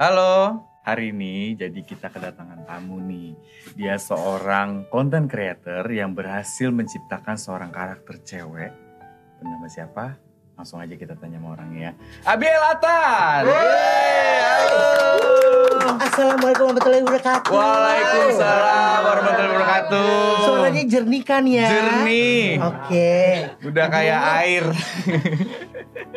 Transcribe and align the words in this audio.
Halo, 0.00 0.64
hari 0.80 1.12
ini 1.12 1.52
jadi 1.60 1.76
kita 1.84 2.08
kedatangan 2.08 2.64
tamu 2.64 3.04
nih. 3.04 3.36
Dia 3.76 4.00
seorang 4.00 4.88
content 4.88 5.28
creator 5.28 5.84
yang 5.92 6.16
berhasil 6.16 6.72
menciptakan 6.72 7.36
seorang 7.36 7.68
karakter 7.68 8.16
cewek. 8.24 8.72
Bernama 9.36 9.68
siapa? 9.68 10.16
Langsung 10.56 10.80
aja 10.80 10.96
kita 10.96 11.20
tanya 11.20 11.36
sama 11.36 11.52
orangnya. 11.52 11.92
Abiel 12.24 12.64
Atan. 12.72 13.44
Yeay, 13.44 14.40
halo. 14.40 14.88
Assalamualaikum 16.00 16.64
warahmatullahi 16.72 17.04
wabarakatuh. 17.04 17.52
Waalaikumsalam 17.52 18.98
warahmatullahi 19.04 19.52
wabarakatuh. 19.52 20.16
Suaranya 20.48 20.84
jernih 20.88 21.22
kan 21.28 21.44
ya? 21.44 21.68
Jernih. 21.68 22.44
Oke. 22.56 23.20
Udah 23.68 23.86
kayak 23.92 24.20
air. 24.48 24.64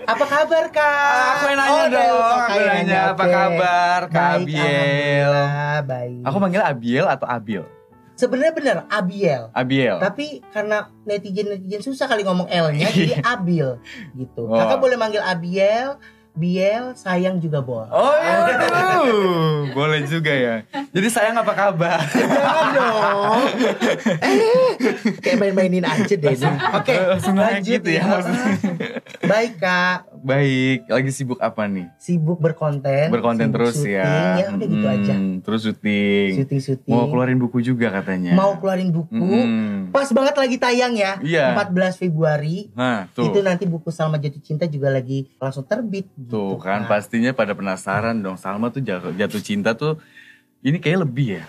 Apa 0.03 0.25
kabar 0.27 0.66
kak? 0.70 1.31
Aku 1.39 1.45
yang 1.48 1.59
nanya 1.59 1.71
Oh, 1.73 1.85
dong, 1.88 2.20
aku 2.35 2.59
yang 2.59 2.73
nanya, 2.75 2.99
apa 3.16 3.25
kabar, 3.25 3.99
Kak 4.12 4.20
Baik, 4.20 4.43
Abiel? 4.43 5.34
Baik. 5.88 6.21
Aku 6.27 6.38
manggil 6.39 6.62
Abiel 6.63 7.05
atau 7.07 7.27
Abil? 7.27 7.63
Sebenarnya 8.13 8.53
benar 8.53 8.77
Abiel. 8.93 9.49
Abiel. 9.57 9.98
Tapi 9.98 10.45
karena 10.53 10.91
netizen-netizen 11.07 11.81
susah 11.81 12.05
kali 12.05 12.21
ngomong 12.21 12.45
L-nya 12.45 12.88
jadi 12.93 13.26
Abil 13.26 13.79
gitu. 14.13 14.45
Oh. 14.45 14.53
Kakak 14.59 14.77
boleh 14.84 14.98
manggil 14.99 15.23
Abiel, 15.23 15.98
Biel, 16.34 16.98
sayang 16.98 17.38
juga 17.38 17.62
boleh. 17.62 17.94
Oh 17.94 18.18
iya, 18.18 18.58
aduh. 18.58 19.70
boleh 19.77 20.02
juga 20.10 20.34
ya. 20.34 20.66
Jadi 20.90 21.07
sayang 21.13 21.38
apa 21.38 21.54
kabar? 21.54 22.02
Jangan 22.10 22.68
dong. 22.74 23.46
eh, 24.18 24.74
kayak 25.22 25.38
main-mainin 25.38 25.85
aja 25.85 26.13
deh. 26.18 26.34
Oke, 26.74 26.94
Langsung 26.98 27.38
aja 27.38 27.62
lanjut 27.62 27.85
gitu 27.85 27.90
ya 27.94 28.04
maksudnya. 28.10 28.49
Baik 29.30 29.62
kak, 29.62 30.10
Baik, 30.24 30.88
lagi 30.88 31.12
sibuk 31.12 31.35
apa 31.43 31.68
nih? 31.68 31.91
sibuk 31.99 32.40
berkonten. 32.40 33.12
Berkonten 33.12 33.52
sibuk 33.52 33.55
terus 33.60 33.76
syuting, 33.76 33.99
ya. 33.99 34.40
Ya 34.40 34.46
udah 34.55 34.68
gitu 34.71 34.88
aja. 34.88 35.16
Terus 35.43 35.62
syuting. 35.68 36.29
Syuting-syuting. 36.40 36.93
Mau 36.96 37.12
keluarin 37.12 37.35
buku 37.35 37.60
juga 37.60 37.91
katanya. 37.91 38.32
Mau 38.32 38.55
keluarin 38.55 38.88
buku. 38.88 39.20
Hmm. 39.20 39.91
Pas 39.91 40.07
banget 40.16 40.35
lagi 40.40 40.55
tayang 40.55 40.96
ya. 40.96 41.20
Iya. 41.20 41.60
14 41.60 41.99
Februari. 41.99 42.71
Nah, 42.71 43.12
tuh. 43.12 43.27
Itu 43.27 43.44
nanti 43.44 43.68
buku 43.68 43.91
Salma 43.91 44.16
Jatuh 44.16 44.40
Cinta 44.40 44.63
juga 44.63 44.88
lagi 44.88 45.27
langsung 45.35 45.68
terbit. 45.68 46.07
Tuh 46.16 46.55
gitu, 46.55 46.63
kan 46.63 46.88
Kak. 46.88 46.90
pastinya 46.90 47.35
pada 47.35 47.51
penasaran 47.51 48.16
dong 48.16 48.40
Salma 48.40 48.71
tuh 48.71 48.79
jatuh, 48.79 49.12
jatuh 49.12 49.44
cinta 49.44 49.76
tuh 49.76 49.99
ini 50.63 50.79
kayak 50.79 51.04
lebih 51.04 51.44
ya. 51.44 51.46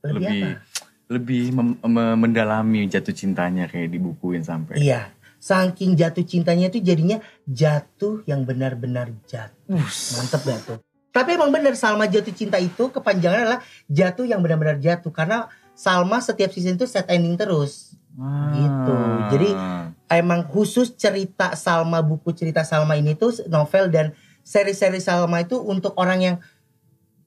Lebih 0.00 0.16
lebih 0.16 0.40
apa? 0.48 0.72
lebih 1.04 1.42
mem- 1.52 2.16
mendalami 2.16 2.88
jatuh 2.88 3.12
cintanya 3.12 3.68
kayak 3.68 3.92
dibukuin 3.92 4.40
sampai. 4.40 4.80
Iya. 4.80 5.12
Saking 5.44 5.92
jatuh 5.92 6.24
cintanya 6.24 6.72
itu 6.72 6.80
jadinya 6.80 7.20
jatuh 7.44 8.24
yang 8.24 8.48
benar-benar 8.48 9.12
jatuh. 9.28 9.76
Mantep 10.16 10.40
gak 10.40 10.60
tuh? 10.64 10.78
Tapi 11.12 11.36
emang 11.36 11.52
bener 11.52 11.76
Salma 11.76 12.08
jatuh 12.08 12.32
cinta 12.32 12.56
itu 12.56 12.88
kepanjangan 12.88 13.44
adalah 13.44 13.60
jatuh 13.92 14.24
yang 14.24 14.40
benar-benar 14.40 14.80
jatuh. 14.80 15.12
Karena 15.12 15.52
Salma 15.76 16.24
setiap 16.24 16.48
season 16.48 16.80
itu 16.80 16.88
set 16.88 17.04
ending 17.12 17.36
terus. 17.36 17.92
Ah. 18.16 18.56
Gitu. 18.56 18.96
Jadi, 19.36 19.50
Emang 20.14 20.44
khusus 20.46 20.94
cerita 20.94 21.56
Salma, 21.58 22.04
buku 22.04 22.30
cerita 22.36 22.60
Salma 22.62 22.94
ini 22.94 23.18
tuh 23.18 23.34
novel 23.50 23.90
dan 23.90 24.12
seri-seri 24.44 25.00
Salma 25.02 25.42
itu 25.42 25.58
untuk 25.58 25.96
orang 25.98 26.20
yang 26.20 26.36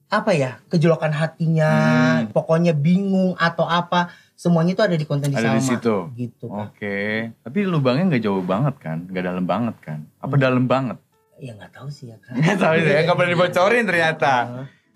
apa 0.08 0.30
ya 0.32 0.56
kejolokan 0.66 1.12
hatinya, 1.12 1.70
Hmm. 2.18 2.32
pokoknya 2.32 2.72
bingung 2.72 3.36
atau 3.36 3.64
apa, 3.64 4.08
semuanya 4.32 4.72
itu 4.72 4.80
ada 4.80 4.92
di 4.92 5.04
konten 5.04 5.28
di 5.28 5.36
Ada 5.36 5.52
di 5.52 5.60
Salma. 5.60 5.70
situ? 5.70 5.94
Gitu. 6.16 6.44
Oke, 6.48 7.28
tapi 7.38 7.58
lubangnya 7.62 8.08
nggak 8.08 8.22
jauh 8.22 8.40
banget 8.40 8.74
kan, 8.78 9.04
nggak 9.04 9.22
dalam 9.22 9.44
banget 9.44 9.74
kan? 9.78 9.98
Apa 10.18 10.34
Hmm. 10.34 10.42
dalam 10.42 10.64
banget? 10.64 10.96
Ya 11.36 11.52
nggak 11.54 11.70
tahu 11.70 11.86
sih 11.88 12.08
ya 12.08 12.16
kan. 12.18 12.32
Nggak 12.34 12.56
tahu 12.56 12.74
ya, 12.78 12.98
nggak 13.04 13.14
pernah 13.14 13.30
dibocorin 13.30 13.84
ternyata. 13.84 14.32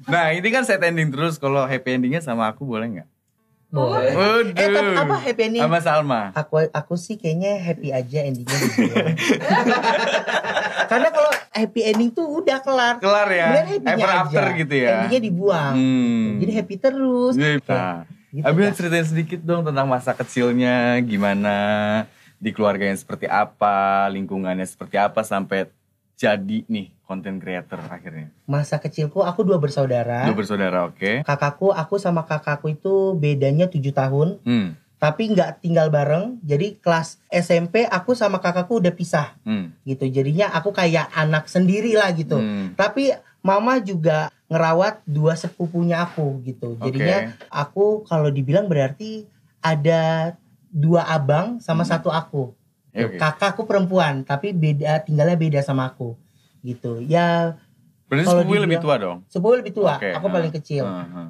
Nah 0.03 0.33
ini 0.33 0.49
kan 0.49 0.65
set 0.65 0.81
ending 0.81 1.09
terus, 1.09 1.37
kalau 1.37 1.63
happy 1.63 1.93
endingnya 1.93 2.19
sama 2.19 2.49
aku 2.49 2.65
boleh 2.65 2.87
nggak? 2.91 3.09
Boleh. 3.69 4.13
Waduh. 4.13 4.53
Eh 4.53 4.69
tapi 4.69 4.93
apa 4.99 5.15
happy 5.19 5.41
ending? 5.45 5.61
Sama 5.61 5.79
Salma. 5.79 6.21
Aku 6.35 6.67
aku 6.67 6.95
sih 6.95 7.17
kayaknya 7.17 7.57
happy 7.59 7.89
aja 7.89 8.19
endingnya. 8.23 8.53
Karena 10.89 11.09
kalau 11.09 11.31
happy 11.53 11.81
ending 11.85 12.11
tuh 12.11 12.27
udah 12.27 12.59
kelar. 12.59 12.97
Kelar 12.99 13.29
ya, 13.29 13.47
Kemudian 13.63 13.83
ever 13.87 14.09
aja. 14.09 14.21
after 14.23 14.45
gitu 14.57 14.75
ya. 14.75 14.91
Endingnya 14.99 15.21
dibuang. 15.23 15.73
Hmm. 15.75 16.29
Jadi 16.39 16.53
happy 16.53 16.77
terus. 16.77 17.35
Nah, 17.37 18.05
Gitu, 18.33 18.49
Abil 18.49 18.65
Kak. 18.65 18.75
ceritain 18.75 19.05
sedikit 19.05 19.41
dong 19.41 19.61
tentang 19.63 19.85
masa 19.85 20.17
kecilnya, 20.17 20.97
gimana 21.03 21.57
di 22.35 22.49
keluarganya 22.49 22.97
seperti 22.97 23.29
apa, 23.29 24.09
lingkungannya 24.09 24.65
seperti 24.65 24.97
apa 24.97 25.21
sampai 25.21 25.69
jadi 26.15 26.65
nih 26.65 26.97
content 27.03 27.37
creator 27.37 27.77
akhirnya. 27.85 28.33
Masa 28.43 28.81
kecilku 28.81 29.21
aku 29.21 29.45
dua 29.45 29.61
bersaudara. 29.61 30.25
Dua 30.25 30.33
bersaudara, 30.35 30.89
oke. 30.89 31.21
kakakku 31.23 31.71
aku 31.71 32.01
sama 32.01 32.25
kakakku 32.25 32.73
itu 32.73 33.13
bedanya 33.15 33.69
tujuh 33.69 33.93
tahun 33.93 34.41
Hmm, 34.41 34.81
tapi 35.03 35.35
nggak 35.35 35.59
tinggal 35.59 35.91
bareng. 35.91 36.39
Jadi 36.41 36.79
kelas 36.79 37.19
SMP 37.27 37.83
aku 37.83 38.15
sama 38.15 38.39
kakakku 38.39 38.79
udah 38.79 38.95
pisah. 38.95 39.35
Hmm, 39.43 39.75
gitu. 39.83 40.07
Jadinya 40.07 40.55
aku 40.55 40.71
kayak 40.71 41.11
anak 41.11 41.51
sendiri 41.51 41.99
lah 41.99 42.15
gitu. 42.15 42.39
Hmm. 42.39 42.79
tapi 42.79 43.11
mama 43.43 43.83
juga 43.83 44.31
ngerawat 44.47 45.03
dua 45.03 45.35
sepupunya 45.35 45.99
aku 45.99 46.39
gitu. 46.47 46.79
Jadinya 46.79 47.35
aku 47.51 48.07
kalau 48.07 48.31
dibilang 48.31 48.71
berarti 48.71 49.27
ada 49.59 50.33
dua 50.71 51.03
abang 51.05 51.59
sama 51.59 51.83
Hmm. 51.83 51.91
satu 51.91 52.09
aku. 52.09 52.55
Ya, 52.93 53.09
oke. 53.09 53.17
kakakku 53.19 53.65
perempuan 53.65 54.23
tapi 54.23 54.53
beda 54.55 55.03
tinggalnya 55.03 55.35
beda 55.35 55.61
sama 55.61 55.91
aku. 55.91 56.15
Gitu. 56.63 57.03
Ya 57.03 57.59
Berarti 58.07 58.29
sepupu 58.29 58.55
lebih 58.55 58.79
tua 58.79 58.95
dong? 59.01 59.19
sepupu 59.27 59.57
lebih 59.59 59.73
tua. 59.75 59.97
Oke, 59.99 60.13
aku 60.13 60.27
paling 60.29 60.53
kecil. 60.53 60.85
Ah, 60.85 61.09
ah. 61.11 61.29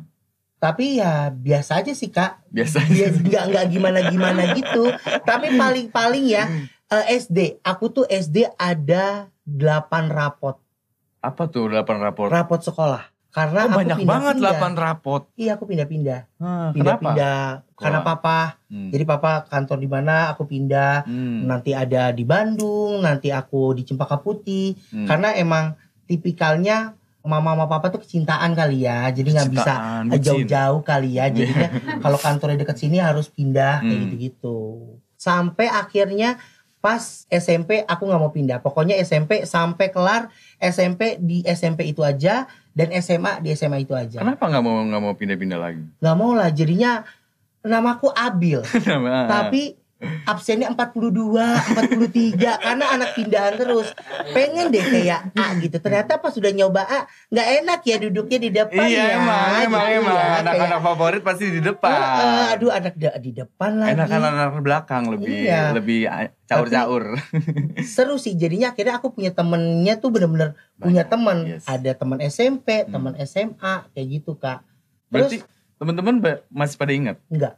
Tapi 0.62 0.96
ya 0.96 1.26
biasa 1.28 1.82
aja 1.82 1.90
sih 1.90 2.06
kak 2.08 2.38
Biasa. 2.46 2.86
dia 2.86 3.10
nggak 3.26 3.44
nggak 3.50 3.66
gimana 3.68 3.98
gimana 4.06 4.54
gitu 4.54 4.94
tapi 5.22 5.50
paling 5.52 5.90
paling 5.90 6.22
ya 6.24 6.46
eh, 6.86 7.04
SD 7.16 7.58
aku 7.60 7.90
tuh 7.90 8.04
SD 8.06 8.46
ada 8.54 9.26
8 9.42 9.58
rapot 10.08 10.62
Apa 11.18 11.46
tuh 11.46 11.66
8 11.66 11.82
rapor? 11.98 12.26
rapot 12.28 12.58
sekolah 12.58 13.10
karena 13.28 13.64
Oh, 13.64 13.66
aku 13.66 13.78
banyak 13.80 13.98
banget 14.04 14.34
pindah-pindah. 14.36 14.76
8 14.76 14.76
rapot. 14.78 15.22
iya 15.34 15.56
aku 15.56 15.64
pindah-pindah 15.64 16.20
Ah, 16.36 16.70
kenapa? 16.70 16.70
pindah-pindah 16.70 17.42
karena 17.74 18.00
papa 18.00 18.38
Hmm. 18.68 18.88
jadi 18.88 19.04
papa 19.04 19.30
kantor 19.44 19.78
di 19.78 19.88
mana 19.88 20.30
aku 20.30 20.44
pindah 20.44 21.02
Hmm, 21.02 21.44
nanti 21.44 21.72
ada 21.72 22.08
di 22.08 22.22
Bandung 22.22 23.00
nanti 23.00 23.28
aku 23.28 23.72
di 23.72 23.82
Cempaka 23.82 24.16
Putih 24.16 24.78
hmm. 24.88 25.04
karena 25.04 25.34
emang 25.34 25.74
tipikalnya 26.06 26.94
mama 27.22 27.54
sama 27.54 27.66
papa 27.66 27.86
tuh 27.88 28.00
kecintaan 28.00 28.52
kali 28.52 28.82
ya. 28.82 29.06
Jadi 29.08 29.28
nggak 29.30 29.50
bisa 29.50 29.74
jauh-jauh 30.18 30.80
kali 30.82 31.16
ya. 31.16 31.26
Jadinya 31.28 31.68
kalau 31.98 32.16
kantornya 32.16 32.58
deket 32.58 32.76
sini 32.76 32.98
harus 32.98 33.26
pindah 33.26 33.80
kayak 33.80 33.90
Hmm. 33.92 34.02
gitu-gitu. 34.06 34.58
Sampai 35.14 35.66
akhirnya 35.66 36.36
pas 36.78 36.98
SMP 37.28 37.82
aku 37.82 38.02
nggak 38.04 38.18
mau 38.18 38.30
pindah. 38.30 38.58
Pokoknya 38.58 38.98
SMP 38.98 39.46
sampai 39.46 39.88
kelar 39.88 40.28
SMP 40.58 41.14
di 41.16 41.42
SMP 41.44 41.86
itu 41.86 42.02
aja 42.02 42.50
dan 42.72 42.90
SMA 42.98 43.38
di 43.38 43.50
SMA 43.52 43.80
itu 43.80 43.94
aja. 43.94 44.18
Kenapa 44.18 44.50
nggak 44.50 44.60
mau 44.60 44.82
nggak 44.82 45.00
mau 45.00 45.14
pindah-pindah 45.14 45.58
lagi? 45.58 45.82
nggak 45.98 46.16
mau 46.16 46.34
lah. 46.34 46.50
Jadinya 46.50 47.06
namaku 47.62 48.10
Abil. 48.10 48.66
Tapi 49.34 49.78
absennya 50.24 50.68
42, 50.68 51.12
43 51.12 52.34
karena 52.58 52.84
anak 52.90 53.14
pindahan 53.14 53.54
terus. 53.54 53.90
Pengen 54.30 54.68
deh 54.68 54.82
kayak 54.82 55.30
A 55.32 55.54
gitu. 55.56 55.76
Ternyata 55.76 56.16
pas 56.16 56.30
sudah 56.30 56.50
nyoba 56.50 56.82
A 56.82 57.00
nggak 57.28 57.48
enak 57.60 57.80
ya 57.82 57.96
duduknya 57.98 58.38
di 58.38 58.50
depan 58.50 58.84
iya 58.84 59.02
ya. 59.04 59.16
emang 59.16 59.48
emang 59.62 59.82
gitu 59.84 59.98
emang 60.00 60.16
ya. 60.16 60.26
anak-anak 60.40 60.68
Kayak, 60.72 60.82
favorit 60.84 61.22
pasti 61.22 61.44
di 61.48 61.60
depan. 61.60 61.90
"Eh, 61.92 62.20
eh, 62.20 62.46
aduh 62.52 62.70
anak 62.70 62.94
da- 62.94 63.16
di 63.16 63.30
depan 63.32 63.70
lagi. 63.76 63.90
Enak 63.92 64.06
kan 64.06 64.22
anak 64.22 64.50
belakang 64.58 65.04
lebih 65.08 65.36
Iya. 65.42 65.72
lebih 65.72 66.00
caur-caur. 66.44 67.16
Seru 67.82 68.16
sih 68.16 68.34
jadinya 68.34 68.70
akhirnya 68.70 68.96
aku 68.96 69.10
punya 69.10 69.30
temennya 69.30 69.96
tuh 69.96 70.08
bener-bener 70.08 70.52
punya 70.76 71.02
temen. 71.02 71.48
yes. 71.48 71.64
Ada 71.64 71.94
teman 71.94 72.18
SMP, 72.20 72.82
Hmm. 72.82 72.90
teman 72.90 73.14
SMA 73.18 73.88
kayak 73.88 74.06
gitu 74.10 74.34
kak. 74.34 74.60
Berarti 75.08 75.40
Terus 75.40 75.48
teman-teman 75.76 76.14
ba- 76.18 76.42
masih 76.48 76.76
pada 76.76 76.92
ingat? 76.92 77.16
enggak 77.26 77.54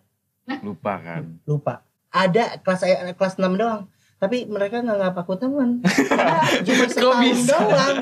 Lupa 0.61 0.93
kan? 0.99 1.23
lupa. 1.43 1.81
Ada 2.15 2.63
kelas 2.63 2.81
eh, 2.87 3.11
kelas 3.13 3.35
6 3.37 3.59
doang. 3.59 3.91
Tapi 4.17 4.47
mereka 4.47 4.79
nggak 4.79 4.95
nganggap 4.95 5.17
aku 5.19 5.35
teman. 5.35 5.83
Cuma 6.67 6.85
setahun 6.87 7.19
bisa? 7.21 7.59
doang. 7.59 7.97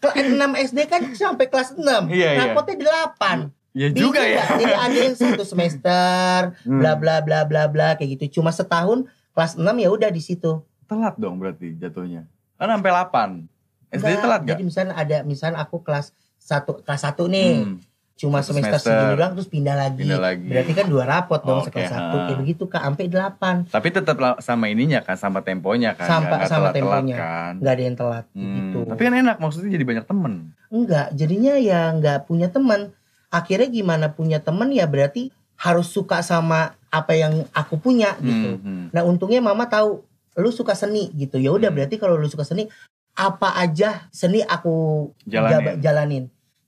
Kelas 0.00 0.26
6 0.40 0.66
SD 0.66 0.78
kan 0.88 1.02
sampai 1.12 1.46
kelas 1.46 1.76
6. 1.76 1.84
Iya, 2.08 2.28
iya. 2.34 2.40
Rapotnya 2.48 2.74
8. 3.20 3.52
Ya 3.74 3.88
juga 3.90 4.22
ya. 4.22 4.42
Jadi 4.54 4.72
ada 4.72 4.96
yang 4.96 5.14
satu 5.14 5.44
semester, 5.52 6.54
Hmm. 6.64 6.80
bla 6.80 6.94
bla 6.94 7.20
bla 7.20 7.44
bla 7.44 7.66
bla 7.66 7.88
kayak 7.94 8.16
gitu. 8.16 8.40
Cuma 8.40 8.50
setahun 8.50 9.04
kelas 9.34 9.54
6 9.54 9.66
ya 9.76 9.88
udah 9.90 10.08
di 10.08 10.22
situ. 10.22 10.62
Telat 10.86 11.14
dong 11.16 11.36
berarti 11.36 11.76
jatuhnya. 11.76 12.24
Kan 12.56 12.70
sampai 12.70 12.90
8. 12.90 13.46
SD 13.92 14.00
Enggak, 14.00 14.22
telat 14.22 14.40
gak? 14.40 14.48
Jadi 14.50 14.62
misalnya 14.64 14.94
ada 14.94 15.16
misalnya 15.22 15.58
aku 15.60 15.76
kelas 15.82 16.10
satu 16.34 16.80
kelas 16.80 17.02
satu 17.02 17.26
nih. 17.26 17.62
Hmm. 17.62 17.78
Cuma 18.14 18.38
semester, 18.40 18.78
semester. 18.78 18.94
segini 18.94 19.14
doang 19.14 19.32
terus 19.34 19.48
pindah 19.48 19.74
lagi. 19.74 20.00
Pindah 20.00 20.22
lagi. 20.22 20.46
Berarti 20.46 20.72
kan 20.72 20.86
dua 20.86 21.04
rapot 21.04 21.40
dong 21.40 21.58
Oke, 21.60 21.66
sekelas 21.68 21.90
satu 21.90 22.16
kayak 22.22 22.38
begitu 22.38 22.64
kak 22.64 22.82
sampai 22.84 23.04
delapan 23.06 23.54
Tapi 23.66 23.88
tetap 23.90 24.16
sama 24.38 24.64
ininya 24.66 25.00
kan, 25.00 25.16
sama 25.16 25.38
temponya 25.40 25.92
kan. 25.92 26.06
Sama- 26.06 26.26
nggak 26.32 26.46
sama 26.46 26.68
temponya. 26.70 27.16
kan. 27.16 27.52
nggak 27.58 27.72
ada 27.72 27.82
yang 27.82 27.96
telat 27.96 28.24
Hmm, 28.30 28.54
gitu. 28.54 28.78
Tapi 28.86 29.00
kan 29.00 29.14
enak, 29.16 29.36
maksudnya 29.36 29.70
jadi 29.70 29.84
banyak 29.84 30.04
temen. 30.04 30.32
Enggak, 30.68 31.06
jadinya 31.12 31.54
ya 31.56 31.80
nggak 31.90 32.18
punya 32.24 32.48
teman. 32.48 32.94
Akhirnya 33.28 33.66
gimana 33.66 34.06
punya 34.08 34.38
teman 34.38 34.70
ya 34.70 34.86
berarti 34.86 35.28
harus 35.56 35.86
suka 35.88 36.22
sama 36.22 36.78
apa 36.88 37.12
yang 37.12 37.46
aku 37.50 37.74
punya 37.76 38.14
gitu. 38.18 38.54
Hmm, 38.54 38.62
hmm. 38.62 38.84
Nah 38.90 39.02
untungnya 39.02 39.38
mama 39.38 39.66
tahu 39.66 40.06
lu 40.34 40.50
suka 40.50 40.72
seni 40.72 41.10
gitu. 41.12 41.36
Ya 41.36 41.50
udah 41.50 41.66
Hmm. 41.66 41.76
berarti 41.76 41.94
kalau 41.96 42.14
lu 42.14 42.30
suka 42.30 42.42
seni 42.42 42.70
apa 43.12 43.54
aja 43.54 44.06
seni 44.10 44.38
aku 44.40 45.10
Jalanin. 45.24 45.78
jalanin. 45.78 46.24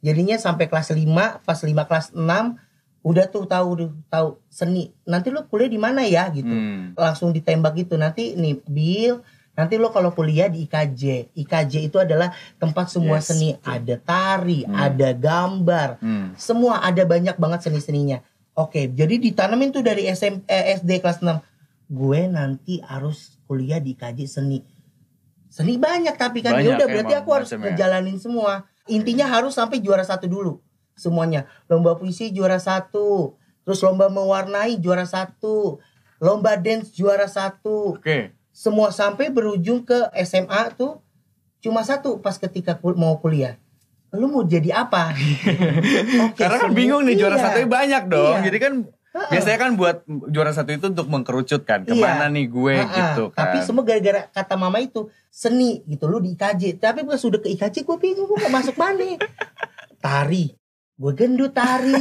Jadinya 0.06 0.38
sampai 0.38 0.70
kelas 0.70 0.94
5, 0.94 1.42
pas 1.42 1.58
5 1.58 1.74
kelas 1.90 2.06
6 2.14 2.54
udah 3.02 3.26
tuh 3.26 3.46
tahu 3.50 3.68
tuh 3.74 3.90
tahu 4.06 4.38
seni. 4.46 4.94
Nanti 5.02 5.34
lu 5.34 5.42
kuliah 5.50 5.66
di 5.66 5.78
mana 5.82 6.06
ya 6.06 6.30
gitu. 6.30 6.46
Hmm. 6.46 6.94
Langsung 6.94 7.34
ditembak 7.34 7.74
gitu. 7.74 7.98
Nanti 7.98 8.38
nih 8.38 8.62
Bill 8.70 9.18
Nanti 9.56 9.80
lo 9.80 9.88
kalau 9.88 10.12
kuliah 10.12 10.52
di 10.52 10.68
IKJ, 10.68 11.32
IKJ 11.32 11.88
itu 11.88 11.96
adalah 11.96 12.28
tempat 12.60 12.92
semua 12.92 13.24
Yes, 13.24 13.32
seni, 13.32 13.56
betul. 13.56 13.72
ada 13.72 13.94
tari, 13.96 14.60
Hmm. 14.68 14.76
ada 14.76 15.08
gambar, 15.16 15.88
Hmm. 15.96 16.36
semua 16.36 16.84
ada 16.84 17.00
banyak 17.08 17.40
banget 17.40 17.64
seni-seninya. 17.64 18.20
Oke, 18.52 18.92
jadi 18.92 19.16
ditanamin 19.16 19.72
tuh 19.72 19.80
dari 19.80 20.04
SM, 20.12 20.44
eh, 20.44 20.76
SD 20.76 21.00
kelas 21.00 21.24
6. 21.24 21.40
Gue 21.88 22.28
nanti 22.28 22.84
harus 22.84 23.40
kuliah 23.48 23.80
di 23.80 23.96
IKJ 23.96 24.28
seni. 24.28 24.60
Seni 25.48 25.80
banyak 25.80 26.12
tapi 26.20 26.44
kan 26.44 26.60
ya 26.60 26.76
udah 26.76 26.84
berarti 26.84 27.14
aku 27.16 27.30
harus 27.32 27.48
ya. 27.48 27.56
ngejalanin 27.56 28.20
semua. 28.20 28.68
Intinya 28.86 29.26
harus 29.26 29.54
sampai 29.54 29.82
juara 29.82 30.02
satu 30.06 30.26
dulu 30.30 30.62
semuanya. 30.96 31.44
Lomba 31.68 31.94
puisi 31.94 32.32
juara 32.32 32.56
satu, 32.56 33.36
terus 33.62 33.84
lomba 33.84 34.08
mewarnai 34.08 34.80
juara 34.80 35.04
satu, 35.04 35.78
lomba 36.18 36.56
dance 36.56 36.90
juara 36.96 37.28
satu. 37.28 38.00
Oke. 38.00 38.32
Semua 38.56 38.88
sampai 38.88 39.28
berujung 39.28 39.84
ke 39.84 40.08
SMA 40.24 40.72
tuh 40.74 41.04
cuma 41.60 41.84
satu 41.84 42.24
pas 42.24 42.40
ketika 42.40 42.80
kul- 42.80 42.96
mau 42.96 43.20
kuliah. 43.20 43.60
Lu 44.16 44.32
mau 44.32 44.40
jadi 44.46 44.72
apa? 44.72 45.12
Oke, 46.32 46.40
Karena 46.40 46.56
kan 46.62 46.72
bingung 46.72 47.04
nih 47.04 47.20
juara 47.20 47.36
iya. 47.36 47.44
satu 47.52 47.58
banyak 47.68 48.02
dong. 48.08 48.40
Iya. 48.40 48.44
Jadi 48.48 48.58
kan. 48.58 48.72
Biasanya 49.26 49.58
kan 49.58 49.70
buat 49.74 49.96
juara 50.26 50.50
satu 50.50 50.70
itu 50.70 50.86
untuk 50.86 51.06
mengkerucutkan 51.06 51.82
ke 51.82 51.92
mana 51.92 52.26
Iya. 52.26 52.34
nih 52.34 52.46
gue 52.46 52.74
Ha-ha. 52.76 52.94
gitu 52.94 53.24
kan. 53.30 53.38
Tapi 53.42 53.56
semua 53.60 53.82
gara-gara 53.82 54.26
kata 54.26 54.54
mama 54.54 54.78
itu 54.78 55.06
seni 55.28 55.80
gitu 55.84 56.04
lu 56.04 56.18
di 56.18 56.32
IKJ. 56.32 56.76
Tapi 56.76 57.02
pas 57.02 57.16
sudah 57.16 57.38
ke 57.38 57.48
IKJ 57.50 57.82
gue 57.82 57.96
bingung 57.96 58.24
gue 58.24 58.38
mau 58.38 58.52
masuk 58.52 58.74
mana. 58.74 59.16
Tari. 59.96 60.52
Gue 60.92 61.12
gendut 61.12 61.52
tari. 61.52 61.92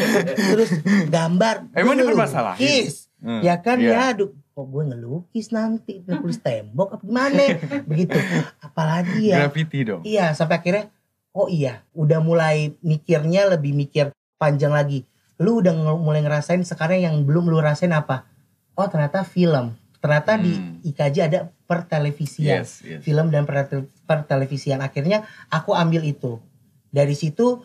Terus 0.50 0.70
gambar. 1.06 1.72
Emang 1.72 1.94
dia 1.94 2.04
bermasalah? 2.04 2.54
ngelukis. 2.54 3.08
Hmm. 3.18 3.40
Ya 3.40 3.56
kan 3.56 3.78
Iya. 3.78 3.90
ya 3.90 4.00
aduh 4.10 4.30
kok 4.30 4.66
gue 4.66 4.82
ngelukis 4.84 5.50
nanti 5.50 6.04
ngelukis 6.04 6.38
tembok 6.38 6.94
apa 6.94 7.02
gimana 7.02 7.42
begitu 7.90 8.14
apalagi 8.60 9.32
ya 9.32 9.36
Graffiti 9.42 9.78
dong. 9.82 10.02
Iya, 10.04 10.30
sampai 10.30 10.60
akhirnya 10.60 10.84
oh 11.32 11.48
iya, 11.48 11.82
udah 11.90 12.20
mulai 12.20 12.70
mikirnya 12.78 13.50
lebih 13.50 13.72
mikir 13.72 14.12
panjang 14.36 14.70
lagi. 14.70 15.02
Lu 15.36 15.58
udah 15.58 15.70
mulai 15.94 16.20
ngerasain 16.20 16.60
sekarang 16.60 17.00
yang 17.00 17.16
belum 17.22 17.46
lu 17.46 17.58
rasain 17.58 17.90
apa? 17.90 18.26
Oh, 18.72 18.86
ternyata 18.86 19.22
film. 19.22 19.74
Ternyata 19.98 20.36
di 20.36 20.52
Hmm. 20.52 20.78
IKJ 20.84 21.16
ada 21.24 21.40
pertelevisian. 21.64 22.60
Yes, 22.60 22.80
yes. 22.80 23.00
Film 23.00 23.28
dan 23.28 23.42
per- 23.42 23.66
pertelevisian. 24.04 24.78
Akhirnya 24.78 25.22
aku 25.48 25.72
ambil 25.72 26.02
itu. 26.02 26.38
Dari 26.88 27.12
situ 27.12 27.64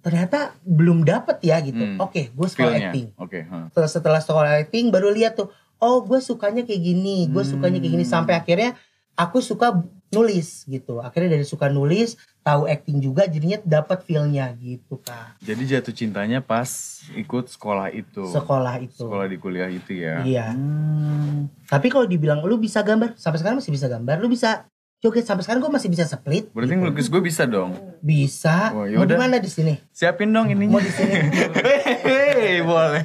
ternyata 0.00 0.56
belum 0.62 1.02
dapet 1.02 1.42
ya 1.42 1.60
gitu. 1.60 1.76
Hmm. 1.78 1.98
Oke, 1.98 2.30
gue 2.30 2.48
sekolah 2.48 2.72
Feel-nya. 2.72 2.88
acting. 2.88 3.06
Oke, 3.16 3.38
huh. 3.42 3.68
Setelah, 3.68 3.90
setelah 3.90 4.20
sekolah 4.20 4.50
acting 4.58 4.88
baru 4.88 5.10
lihat 5.10 5.36
tuh, 5.36 5.52
oh 5.76 6.00
gue 6.00 6.18
sukanya 6.18 6.62
kayak 6.62 6.80
gini, 6.80 7.26
gue 7.26 7.42
sukanya 7.42 7.76
kayak 7.76 7.92
gini 7.92 8.04
Hmm. 8.04 8.14
sampai 8.14 8.34
akhirnya 8.34 8.78
aku 9.12 9.40
suka 9.40 9.76
nulis 10.10 10.66
gitu. 10.66 10.98
Akhirnya 10.98 11.38
dari 11.38 11.46
suka 11.46 11.70
nulis, 11.70 12.18
tahu 12.42 12.66
acting 12.66 12.98
juga, 12.98 13.30
jadinya 13.30 13.62
dapat 13.62 14.02
feel-nya 14.02 14.50
gitu 14.58 14.98
kak. 15.00 15.38
Jadi 15.42 15.62
jatuh 15.70 15.94
cintanya 15.94 16.42
pas 16.42 17.00
ikut 17.14 17.46
sekolah 17.46 17.94
itu. 17.94 18.26
Sekolah 18.26 18.82
itu. 18.82 19.06
Sekolah 19.06 19.26
di 19.30 19.38
kuliah 19.38 19.70
itu 19.70 19.94
ya. 19.94 20.26
Iya. 20.26 20.46
Hmm. 20.52 21.46
Tapi 21.70 21.86
kalau 21.88 22.10
dibilang 22.10 22.42
lu 22.42 22.58
bisa 22.58 22.82
gambar, 22.82 23.14
sampai 23.14 23.38
sekarang 23.38 23.62
masih 23.62 23.72
bisa 23.72 23.86
gambar, 23.86 24.18
lu 24.18 24.28
bisa 24.28 24.66
joget 25.00 25.24
sampai 25.24 25.42
sekarang 25.48 25.64
gue 25.64 25.72
masih 25.72 25.88
bisa 25.88 26.04
split. 26.04 26.52
Berarti 26.52 26.76
gitu. 26.76 26.80
ngelukis 26.84 27.08
gue 27.08 27.22
bisa 27.24 27.48
dong. 27.48 27.72
Bisa. 28.04 28.76
Oh, 28.76 28.84
Mau 28.84 29.08
di 29.08 29.16
mana 29.16 29.40
di 29.40 29.48
sini? 29.48 29.80
Siapin 29.96 30.28
dong 30.28 30.52
ininya. 30.52 30.76
Mau 30.76 30.82
di 30.84 30.92
sini? 30.92 31.14
Hehehe, 31.56 32.60
boleh. 32.60 33.02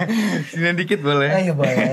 Sini 0.52 0.76
dikit 0.76 1.00
boleh. 1.00 1.30
Ayo 1.32 1.56
boleh. 1.56 1.76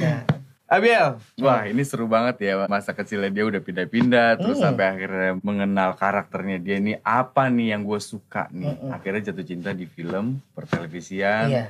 Nah, 0.00 0.39
Abiel, 0.70 1.18
wah 1.42 1.66
ini 1.66 1.82
seru 1.82 2.06
banget 2.06 2.46
ya 2.46 2.70
masa 2.70 2.94
kecilnya 2.94 3.26
dia 3.34 3.42
udah 3.42 3.58
pindah-pindah 3.58 4.38
terus 4.38 4.62
Hmm. 4.62 4.70
sampai 4.70 4.84
akhirnya 4.86 5.32
mengenal 5.42 5.98
karakternya 5.98 6.62
dia 6.62 6.78
ini 6.78 6.94
apa 7.02 7.50
nih 7.50 7.74
yang 7.74 7.82
gue 7.82 7.98
suka 7.98 8.46
nih. 8.54 8.78
Mm-mm. 8.78 8.94
Akhirnya 8.94 9.34
jatuh 9.34 9.42
cinta 9.42 9.74
di 9.74 9.90
film, 9.90 10.38
pertelevisian 10.54 11.50
iya, 11.50 11.64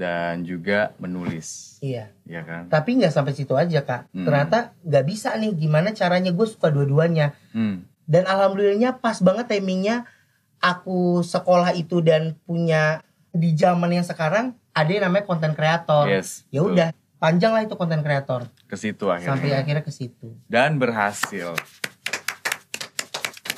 dan 0.00 0.48
juga 0.48 0.96
menulis, 0.96 1.76
iya. 1.84 2.08
ya 2.24 2.40
kan? 2.40 2.72
Tapi 2.72 3.04
nggak 3.04 3.12
sampai 3.12 3.36
situ 3.36 3.52
aja 3.52 3.84
kak. 3.84 4.08
Hmm. 4.16 4.24
Ternyata 4.24 4.72
nggak 4.80 5.04
bisa 5.04 5.36
nih. 5.36 5.52
Gimana 5.52 5.92
caranya 5.92 6.32
gue 6.32 6.46
suka 6.48 6.72
dua-duanya. 6.72 7.36
Hmm. 7.52 7.84
Dan 8.08 8.24
alhamdulillahnya 8.24 8.96
pas 8.96 9.20
banget 9.20 9.52
timingnya 9.52 10.08
aku 10.56 11.20
sekolah 11.20 11.76
itu 11.76 12.00
dan 12.00 12.32
punya 12.48 13.04
di 13.28 13.52
zaman 13.52 13.92
yang 13.92 14.08
sekarang 14.08 14.56
ada 14.72 14.88
yang 14.88 15.04
namanya 15.04 15.28
konten 15.28 15.52
kreator. 15.52 16.08
Yes. 16.08 16.48
Ya 16.48 16.64
udah, 16.64 16.88
panjang 17.22 17.54
lah 17.54 17.62
itu 17.62 17.78
konten 17.78 18.02
kreator 18.02 18.50
ke 18.66 18.74
situ 18.74 19.06
akhirnya. 19.06 19.30
sampai 19.30 19.54
akhirnya 19.54 19.80
ke 19.80 19.94
situ. 19.94 20.34
Dan 20.44 20.74
berhasil. 20.76 21.54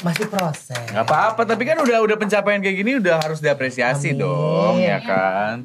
Masih 0.05 0.29
proses. 0.29 0.77
Gak 0.85 1.01
apa-apa, 1.03 1.49
tapi 1.49 1.65
kan 1.65 1.81
udah 1.81 2.05
udah 2.05 2.17
pencapaian 2.19 2.61
kayak 2.61 2.77
gini 2.77 3.01
udah 3.01 3.25
harus 3.25 3.41
diapresiasi 3.41 4.13
Amin. 4.13 4.21
dong, 4.21 4.77
ya 4.77 5.01
kan? 5.01 5.65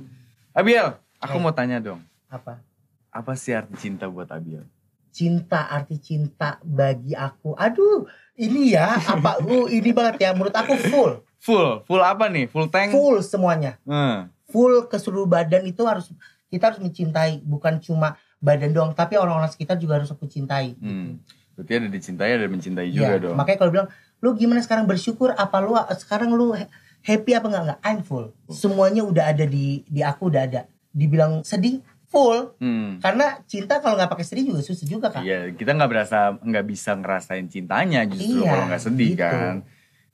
Abiel, 0.56 0.96
aku 1.20 1.36
Eh. 1.36 1.42
mau 1.42 1.52
tanya 1.52 1.78
dong, 1.78 2.00
Apa? 2.26 2.64
apa 3.10 3.32
sih 3.36 3.52
arti 3.52 3.76
cinta 3.76 4.08
buat 4.08 4.32
Abiel? 4.32 4.64
Cinta 5.12 5.68
arti 5.68 6.00
cinta 6.00 6.56
bagi 6.62 7.12
aku. 7.12 7.52
Aduh, 7.54 8.08
ini 8.34 8.72
ya 8.72 8.96
apa? 8.96 9.44
Uh, 9.44 9.68
ini 9.68 9.92
banget 9.92 10.24
ya 10.24 10.32
menurut 10.32 10.56
aku 10.56 10.80
full, 10.80 11.20
Full, 11.40 11.84
full 11.84 12.00
apa 12.00 12.28
nih? 12.28 12.48
Full 12.48 12.68
tank? 12.68 12.92
full 12.92 13.20
semuanya. 13.20 13.76
Hmm. 13.84 14.32
Full 14.48 14.88
ke 14.88 14.96
seluruh 14.96 15.24
badan 15.26 15.64
itu 15.64 15.84
harus 15.84 16.12
kita 16.50 16.70
harus 16.70 16.82
mencintai 16.82 17.42
bukan 17.42 17.78
cuma 17.80 18.18
badan 18.38 18.72
doang 18.72 18.92
tapi 18.92 19.16
orang-orang 19.16 19.48
sekitar 19.48 19.78
juga 19.78 19.98
harus 19.98 20.10
aku 20.10 20.26
cintai. 20.26 20.74
Hmm. 20.76 21.22
Berarti 21.54 21.72
ada 21.76 21.88
dicintai, 21.88 22.30
ada 22.34 22.48
mencintai 22.48 22.88
Iya, 22.88 22.96
juga 22.96 23.14
dong. 23.22 23.36
Makanya 23.36 23.58
kalau 23.58 23.72
bilang 23.72 23.88
lu 24.20 24.34
gimana 24.34 24.60
sekarang 24.60 24.84
bersyukur 24.84 25.32
apa 25.32 25.60
lu 25.60 25.76
sekarang 25.94 26.32
lu 26.32 26.52
ha- 26.52 26.72
happy 27.02 27.32
apa 27.32 27.46
enggak 27.48 27.64
enggak 27.64 27.80
I'm 27.82 28.00
full. 28.02 28.32
Semuanya 28.48 29.04
udah 29.04 29.30
ada 29.30 29.44
di 29.44 29.84
di 29.86 30.02
aku 30.02 30.28
udah 30.28 30.44
ada. 30.44 30.62
Dibilang 30.90 31.44
sedih 31.44 31.84
full 32.10 32.58
Hmm. 32.58 32.98
karena 32.98 33.38
cinta 33.46 33.78
kalau 33.78 33.94
nggak 33.94 34.10
pakai 34.10 34.26
sedih 34.26 34.50
juga 34.50 34.66
susah 34.66 34.88
juga 34.88 35.08
kan. 35.12 35.22
Iya, 35.22 35.54
kita 35.54 35.78
nggak 35.78 35.90
berasa, 35.90 36.34
nggak 36.36 36.66
bisa 36.66 36.96
ngerasain 36.96 37.46
cintanya 37.46 38.02
justru 38.08 38.42
Iya, 38.42 38.50
kalau 38.50 38.64
nggak 38.66 38.82
sedih 38.82 39.12
gitu. 39.14 39.22
kan. 39.22 39.56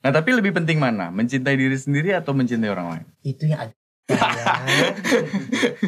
Nah, 0.02 0.10
tapi 0.12 0.30
lebih 0.34 0.52
penting 0.52 0.78
mana? 0.78 1.08
Mencintai 1.08 1.56
diri 1.56 1.74
sendiri 1.74 2.12
atau 2.12 2.30
mencintai 2.30 2.68
orang 2.68 2.86
lain? 2.90 3.06
Itu 3.22 3.48
yang 3.48 3.58
ada. 3.58 3.74
Ya. 4.06 4.62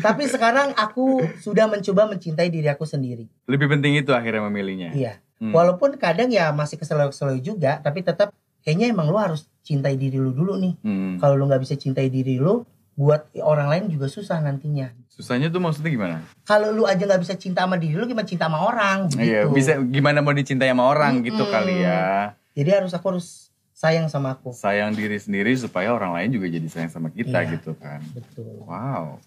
Tapi 0.02 0.26
sekarang 0.26 0.74
aku 0.74 1.22
sudah 1.38 1.70
mencoba 1.70 2.10
mencintai 2.10 2.50
diri 2.50 2.66
aku 2.66 2.82
sendiri. 2.82 3.30
Lebih 3.46 3.70
penting 3.70 3.94
itu 3.94 4.10
akhirnya 4.10 4.42
memilihnya. 4.50 4.90
Iya. 4.90 5.14
Hmm. 5.38 5.54
Walaupun 5.54 5.94
kadang 6.02 6.34
ya 6.34 6.50
masih 6.50 6.82
kesel-kesel 6.82 7.38
juga, 7.38 7.78
tapi 7.78 8.02
tetap 8.02 8.34
kayaknya 8.66 8.90
emang 8.90 9.06
lu 9.06 9.18
harus 9.22 9.46
cintai 9.62 9.94
diri 9.94 10.18
lu 10.18 10.34
dulu 10.34 10.58
nih. 10.58 10.74
Hmm. 10.82 11.14
Kalau 11.22 11.38
lu 11.38 11.46
nggak 11.46 11.62
bisa 11.62 11.78
cintai 11.78 12.10
diri 12.10 12.42
lu, 12.42 12.66
buat 12.98 13.30
orang 13.38 13.70
lain 13.70 13.84
juga 13.94 14.10
susah 14.10 14.42
nantinya. 14.42 14.90
Susahnya 15.06 15.46
tuh 15.46 15.62
maksudnya 15.62 15.90
gimana? 15.94 16.16
Kalau 16.42 16.74
lu 16.74 16.90
aja 16.90 16.98
nggak 16.98 17.22
bisa 17.22 17.38
cinta 17.38 17.62
sama 17.62 17.78
diri 17.78 17.94
lu, 17.94 18.10
gimana 18.10 18.26
cinta 18.26 18.50
sama 18.50 18.66
orang? 18.66 19.06
Iya, 19.14 19.46
gitu. 19.46 19.54
bisa 19.54 19.78
gimana 19.78 20.18
mau 20.18 20.34
dicintai 20.34 20.74
sama 20.74 20.90
orang 20.90 21.22
gitu 21.22 21.46
Mm-mm. 21.46 21.54
kali 21.54 21.74
ya. 21.86 22.34
Jadi 22.58 22.70
harus 22.74 22.90
aku 22.90 23.14
harus 23.14 23.47
sayang 23.78 24.10
sama 24.10 24.34
aku. 24.34 24.50
Sayang 24.50 24.90
diri 24.90 25.14
sendiri 25.14 25.54
supaya 25.54 25.94
orang 25.94 26.10
lain 26.10 26.34
juga 26.34 26.50
jadi 26.50 26.66
sayang 26.66 26.90
sama 26.90 27.08
kita 27.08 27.38
Iya. 27.38 27.54
gitu 27.54 27.78
kan. 27.78 28.02
Betul. 28.10 28.66
Wow. 28.66 29.22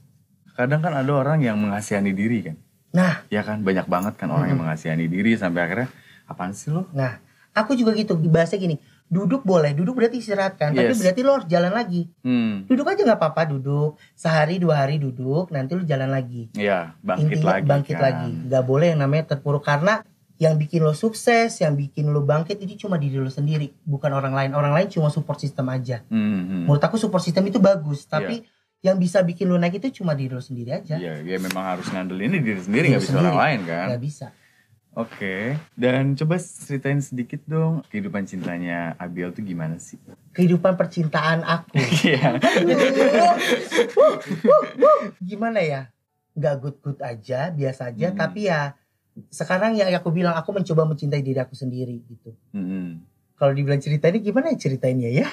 Kadang 0.52 0.84
kan 0.84 0.92
ada 0.92 1.08
orang 1.10 1.40
yang 1.40 1.56
mengasihani 1.56 2.12
diri 2.12 2.44
kan. 2.44 2.60
Nah, 2.92 3.24
Ya 3.32 3.40
kan 3.40 3.64
banyak 3.64 3.88
banget 3.88 4.20
kan 4.20 4.28
orang 4.28 4.52
yang 4.52 4.60
mengasihani 4.60 5.08
diri 5.08 5.40
sampai 5.40 5.64
akhirnya 5.64 5.88
apaan 6.28 6.52
sih 6.52 6.68
lo? 6.68 6.84
nah, 6.92 7.24
aku 7.52 7.72
juga 7.74 7.96
gitu. 7.96 8.20
Bahasa 8.20 8.60
gini, 8.60 8.76
duduk 9.08 9.48
boleh, 9.48 9.72
duduk 9.72 9.96
berarti 9.96 10.20
istirahat 10.20 10.60
kan. 10.60 10.76
Tapi 10.76 10.92
Yes. 10.92 11.00
berarti 11.00 11.22
lo 11.24 11.32
harus 11.34 11.48
jalan 11.48 11.72
lagi. 11.72 12.12
Hmm. 12.20 12.68
Duduk 12.68 12.84
aja 12.84 13.00
nggak 13.00 13.16
apa-apa, 13.18 13.48
duduk 13.48 13.96
sehari 14.12 14.60
dua 14.60 14.84
hari 14.84 15.00
duduk, 15.00 15.48
nanti 15.50 15.72
lu 15.72 15.88
jalan 15.88 16.12
lagi. 16.12 16.52
Iya, 16.52 16.92
bangkit 17.00 17.40
Intinya 17.40 17.52
lagi. 17.56 17.68
bangkit 17.72 17.96
kan. 17.96 18.04
lagi. 18.04 18.32
Nggak 18.52 18.64
boleh 18.68 18.88
yang 18.92 19.00
namanya 19.00 19.24
terpuruk 19.32 19.64
karena 19.64 20.04
yang 20.42 20.58
bikin 20.58 20.82
lo 20.82 20.98
sukses, 20.98 21.54
yang 21.62 21.78
bikin 21.78 22.10
lo 22.10 22.26
bangkit 22.26 22.58
itu 22.66 22.90
cuma 22.90 22.98
diri 22.98 23.22
lo 23.22 23.30
sendiri, 23.30 23.78
bukan 23.86 24.10
orang 24.10 24.34
lain. 24.34 24.52
Orang 24.58 24.74
lain 24.74 24.90
cuma 24.90 25.14
support 25.14 25.38
system 25.38 25.70
aja. 25.70 26.02
Hmm, 26.10 26.18
hmm. 26.18 26.62
Menurut 26.66 26.82
aku 26.82 26.98
support 26.98 27.22
system 27.22 27.46
itu 27.46 27.62
bagus, 27.62 28.10
tapi 28.10 28.42
yang 28.82 28.98
bisa 28.98 29.22
bikin 29.22 29.46
lo 29.46 29.62
naik 29.62 29.78
itu 29.78 30.02
cuma 30.02 30.18
diri 30.18 30.34
lo 30.34 30.42
sendiri 30.42 30.74
aja. 30.74 30.98
Iya, 30.98 31.22
ya 31.22 31.38
memang 31.38 31.78
harus 31.78 31.86
ngandelin 31.94 32.42
diri 32.42 32.58
sendiri 32.58 32.90
Diri 32.90 32.98
nggak 32.98 33.04
bisa 33.06 33.14
sendiri. 33.14 33.30
orang 33.30 33.38
lain 33.38 33.60
kan. 33.70 33.88
Gak 33.94 34.02
bisa. 34.02 34.28
Oke, 34.92 35.56
dan 35.78 36.20
coba 36.20 36.36
ceritain 36.42 37.00
sedikit 37.00 37.40
dong 37.48 37.80
kehidupan 37.88 38.28
cintanya 38.28 38.98
Abiel 39.00 39.32
tuh 39.32 39.46
gimana 39.46 39.78
sih? 39.78 40.02
Kehidupan 40.34 40.74
percintaan 40.74 41.46
aku. 41.46 41.78
Iya. 42.02 42.42
Gimana 45.22 45.62
ya? 45.62 45.94
Gak 46.34 46.56
good-good 46.66 46.98
aja, 47.00 47.54
biasa 47.54 47.94
aja. 47.94 48.10
Hmm. 48.10 48.18
Tapi 48.18 48.50
ya 48.50 48.76
sekarang 49.32 49.76
ya 49.76 49.92
aku 50.00 50.10
bilang 50.12 50.36
aku 50.36 50.56
mencoba 50.56 50.88
mencintai 50.88 51.20
diri 51.20 51.40
aku 51.40 51.56
sendiri 51.56 52.00
gitu. 52.08 52.32
Hmm. 52.56 53.04
Kalau 53.36 53.52
dibilang 53.52 53.82
cerita 53.82 54.08
ini 54.08 54.22
gimana 54.22 54.54
ya 54.54 54.58
ceritainnya 54.58 55.10
ya? 55.12 55.28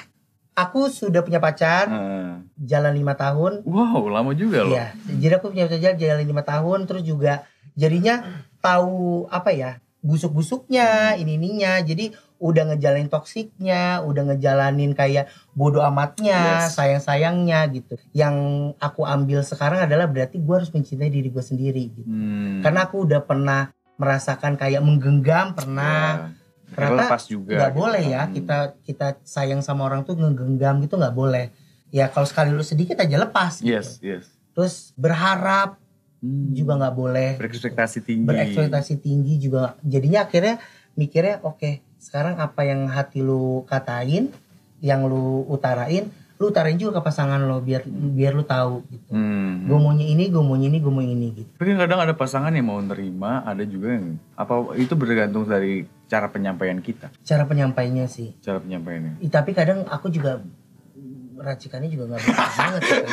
Aku 0.57 0.91
sudah 0.91 1.23
punya 1.23 1.39
pacar, 1.39 1.87
Heeh. 1.87 2.43
jalan 2.59 2.91
lima 2.91 3.15
tahun. 3.15 3.63
Wow, 3.63 4.11
lama 4.11 4.35
juga 4.35 4.67
loh. 4.67 4.75
Iya, 4.75 4.91
jadi 5.07 5.33
aku 5.39 5.55
punya 5.55 5.71
pacar 5.71 5.95
jalan 5.95 6.27
lima 6.27 6.43
tahun, 6.43 6.83
terus 6.83 7.07
juga 7.07 7.47
jadinya 7.79 8.43
tahu 8.59 9.29
apa 9.31 9.55
ya 9.55 9.79
busuk-busuknya, 10.03 11.15
ini 11.15 11.39
ininya. 11.39 11.79
Jadi 11.79 12.11
udah 12.39 12.71
ngejalanin 12.71 13.11
toksiknya, 13.11 13.99
udah 14.01 14.31
ngejalanin 14.31 14.95
kayak 14.95 15.27
bodoh 15.51 15.83
amatnya, 15.83 16.63
Yes. 16.65 16.73
sayang-sayangnya 16.73 17.67
gitu. 17.69 17.99
Yang 18.11 18.35
aku 18.79 19.03
ambil 19.03 19.43
sekarang 19.43 19.83
adalah 19.83 20.07
berarti 20.07 20.39
gue 20.39 20.55
harus 20.55 20.71
mencintai 20.71 21.07
diri 21.07 21.27
gue 21.27 21.43
sendiri 21.43 21.91
gitu. 21.91 22.07
Hmm. 22.07 22.63
Karena 22.63 22.87
aku 22.87 23.03
udah 23.03 23.19
pernah 23.19 23.75
merasakan 23.95 24.55
kayak 24.55 24.79
menggenggam, 24.79 25.51
pernah 25.51 26.31
Ya. 26.31 26.71
ternyata 26.71 27.11
lepas 27.11 27.23
juga. 27.25 27.55
nggak 27.59 27.71
gitu 27.71 27.79
boleh 27.81 28.03
ya 28.05 28.21
kita 28.29 28.57
kita 28.79 29.07
sayang 29.25 29.59
sama 29.59 29.83
orang 29.83 30.05
tuh 30.05 30.15
ngegenggam 30.15 30.79
gitu 30.79 30.95
nggak 30.95 31.11
boleh. 31.11 31.51
Ya 31.89 32.07
kalau 32.07 32.23
sekali 32.23 32.53
lu 32.53 32.63
sedikit 32.63 32.95
aja 32.95 33.17
lepas. 33.17 33.59
gitu. 33.59 33.67
Yes, 33.67 33.99
yes. 33.99 34.31
Terus 34.53 34.93
berharap 34.95 35.75
Hmm. 36.19 36.51
juga 36.51 36.75
nggak 36.75 36.95
boleh 36.95 37.29
berekspektasi 37.35 38.03
tinggi. 38.03 38.27
berekspektasi 38.27 38.99
tinggi 38.99 39.39
juga 39.39 39.79
jadinya 39.81 40.23
akhirnya 40.23 40.59
mikirnya 40.93 41.39
oke 41.41 41.79
sekarang 41.99 42.39
apa 42.39 42.63
yang 42.63 42.87
hati 42.87 43.19
lu 43.19 43.61
katain 43.63 44.31
yang 44.79 45.03
lu 45.03 45.43
utarain 45.45 46.07
lu 46.39 46.47
utarain 46.47 46.79
juga 46.79 46.97
ke 46.97 47.05
pasangan 47.05 47.35
lo 47.37 47.59
biar 47.59 47.83
biar 47.85 48.31
lu 48.31 48.41
tahu 48.41 48.79
gitu 48.87 49.11
Hmm. 49.11 49.67
gue 49.67 49.75
maunya 49.75 50.07
ini 50.07 50.31
gue 50.31 50.39
maunya 50.39 50.71
ini 50.71 50.79
gue 50.79 50.87
mau 50.89 51.03
ini 51.03 51.27
gitu 51.35 51.51
Tapi 51.59 51.67
kan 51.69 51.83
kadang 51.83 51.99
ada 51.99 52.15
pasangan 52.15 52.55
yang 52.55 52.63
mau 52.65 52.79
nerima, 52.79 53.43
ada 53.43 53.59
juga 53.61 53.99
yang 53.99 54.15
apa 54.33 54.55
itu 54.73 54.95
bergantung 54.95 55.43
dari 55.43 55.83
cara 56.07 56.25
penyampaian 56.25 56.79
kita, 56.79 57.11
cara 57.21 57.43
penyampainya 57.43 58.07
sih 58.07 58.31
cara 58.39 58.57
penyampaiannya. 58.57 59.19
Tapi 59.27 59.51
kadang 59.51 59.83
aku 59.85 60.07
juga 60.07 60.39
racikannya 61.35 61.87
juga 61.87 62.03
nggak 62.09 62.19
benar 62.21 62.49
banget 62.53 62.81
kan. 62.83 63.03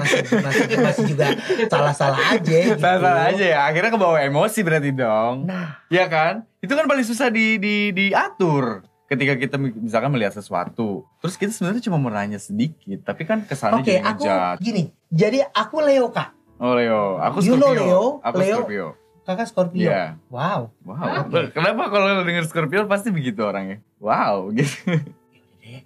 masih 0.00 0.18
masih 0.40 0.64
masih 0.80 1.04
juga 1.04 1.26
salah-salah 1.68 2.20
aja 2.32 2.56
gitu. 2.64 2.80
Salah-salah 2.80 3.24
aja 3.28 3.44
ya, 3.44 3.58
akhirnya 3.64 3.92
kebawa 3.92 4.24
emosi 4.24 4.58
berarti 4.64 4.90
dong. 4.92 5.44
nah 5.44 5.84
Iya 5.88 6.08
kan? 6.08 6.47
Itu 6.58 6.72
kan 6.72 6.84
paling 6.84 7.02
susah 7.02 7.28
di 7.28 7.56
di 7.56 7.74
diatur. 7.90 8.82
Ketika 9.04 9.34
kita 9.34 9.56
mi- 9.56 9.72
misalkan 9.72 10.10
melihat 10.10 10.34
sesuatu, 10.34 11.08
terus 11.16 11.34
kita 11.34 11.48
sebenarnya 11.48 11.80
cuma 11.80 11.96
mau 11.96 12.08
nanya 12.08 12.36
sedikit, 12.36 13.00
tapi 13.02 13.24
kan 13.24 13.40
kesannya 13.40 13.80
oke 13.80 13.88
jadi 13.88 14.04
aku 14.04 14.20
ngejudge. 14.20 14.60
gini 14.60 14.82
jadi 15.08 15.38
aku 15.48 15.76
Leo 15.80 16.06
kak 16.08 16.28
Oh 16.58 16.74
Leo, 16.74 17.16
aku 17.16 17.40
You 17.40 17.54
Scorpio. 17.54 17.56
know 17.56 17.72
Leo? 17.72 18.02
Aku 18.20 18.36
Leo? 18.36 18.56
Scorpio. 18.58 18.86
kakak 19.24 19.46
Scorpio 19.46 19.80
Iya. 19.86 20.20
wow 20.26 20.68
Wow. 20.82 21.24
Kenapa 21.48 21.88
kalau 21.88 22.06
lo 22.10 22.22
denger 22.22 22.44
Scorpio 22.44 22.84
pasti 22.84 23.08
begitu 23.08 23.40
orangnya? 23.40 23.80
Wow, 23.96 24.50
gitu. 24.50 24.76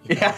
Ya, 0.05 0.31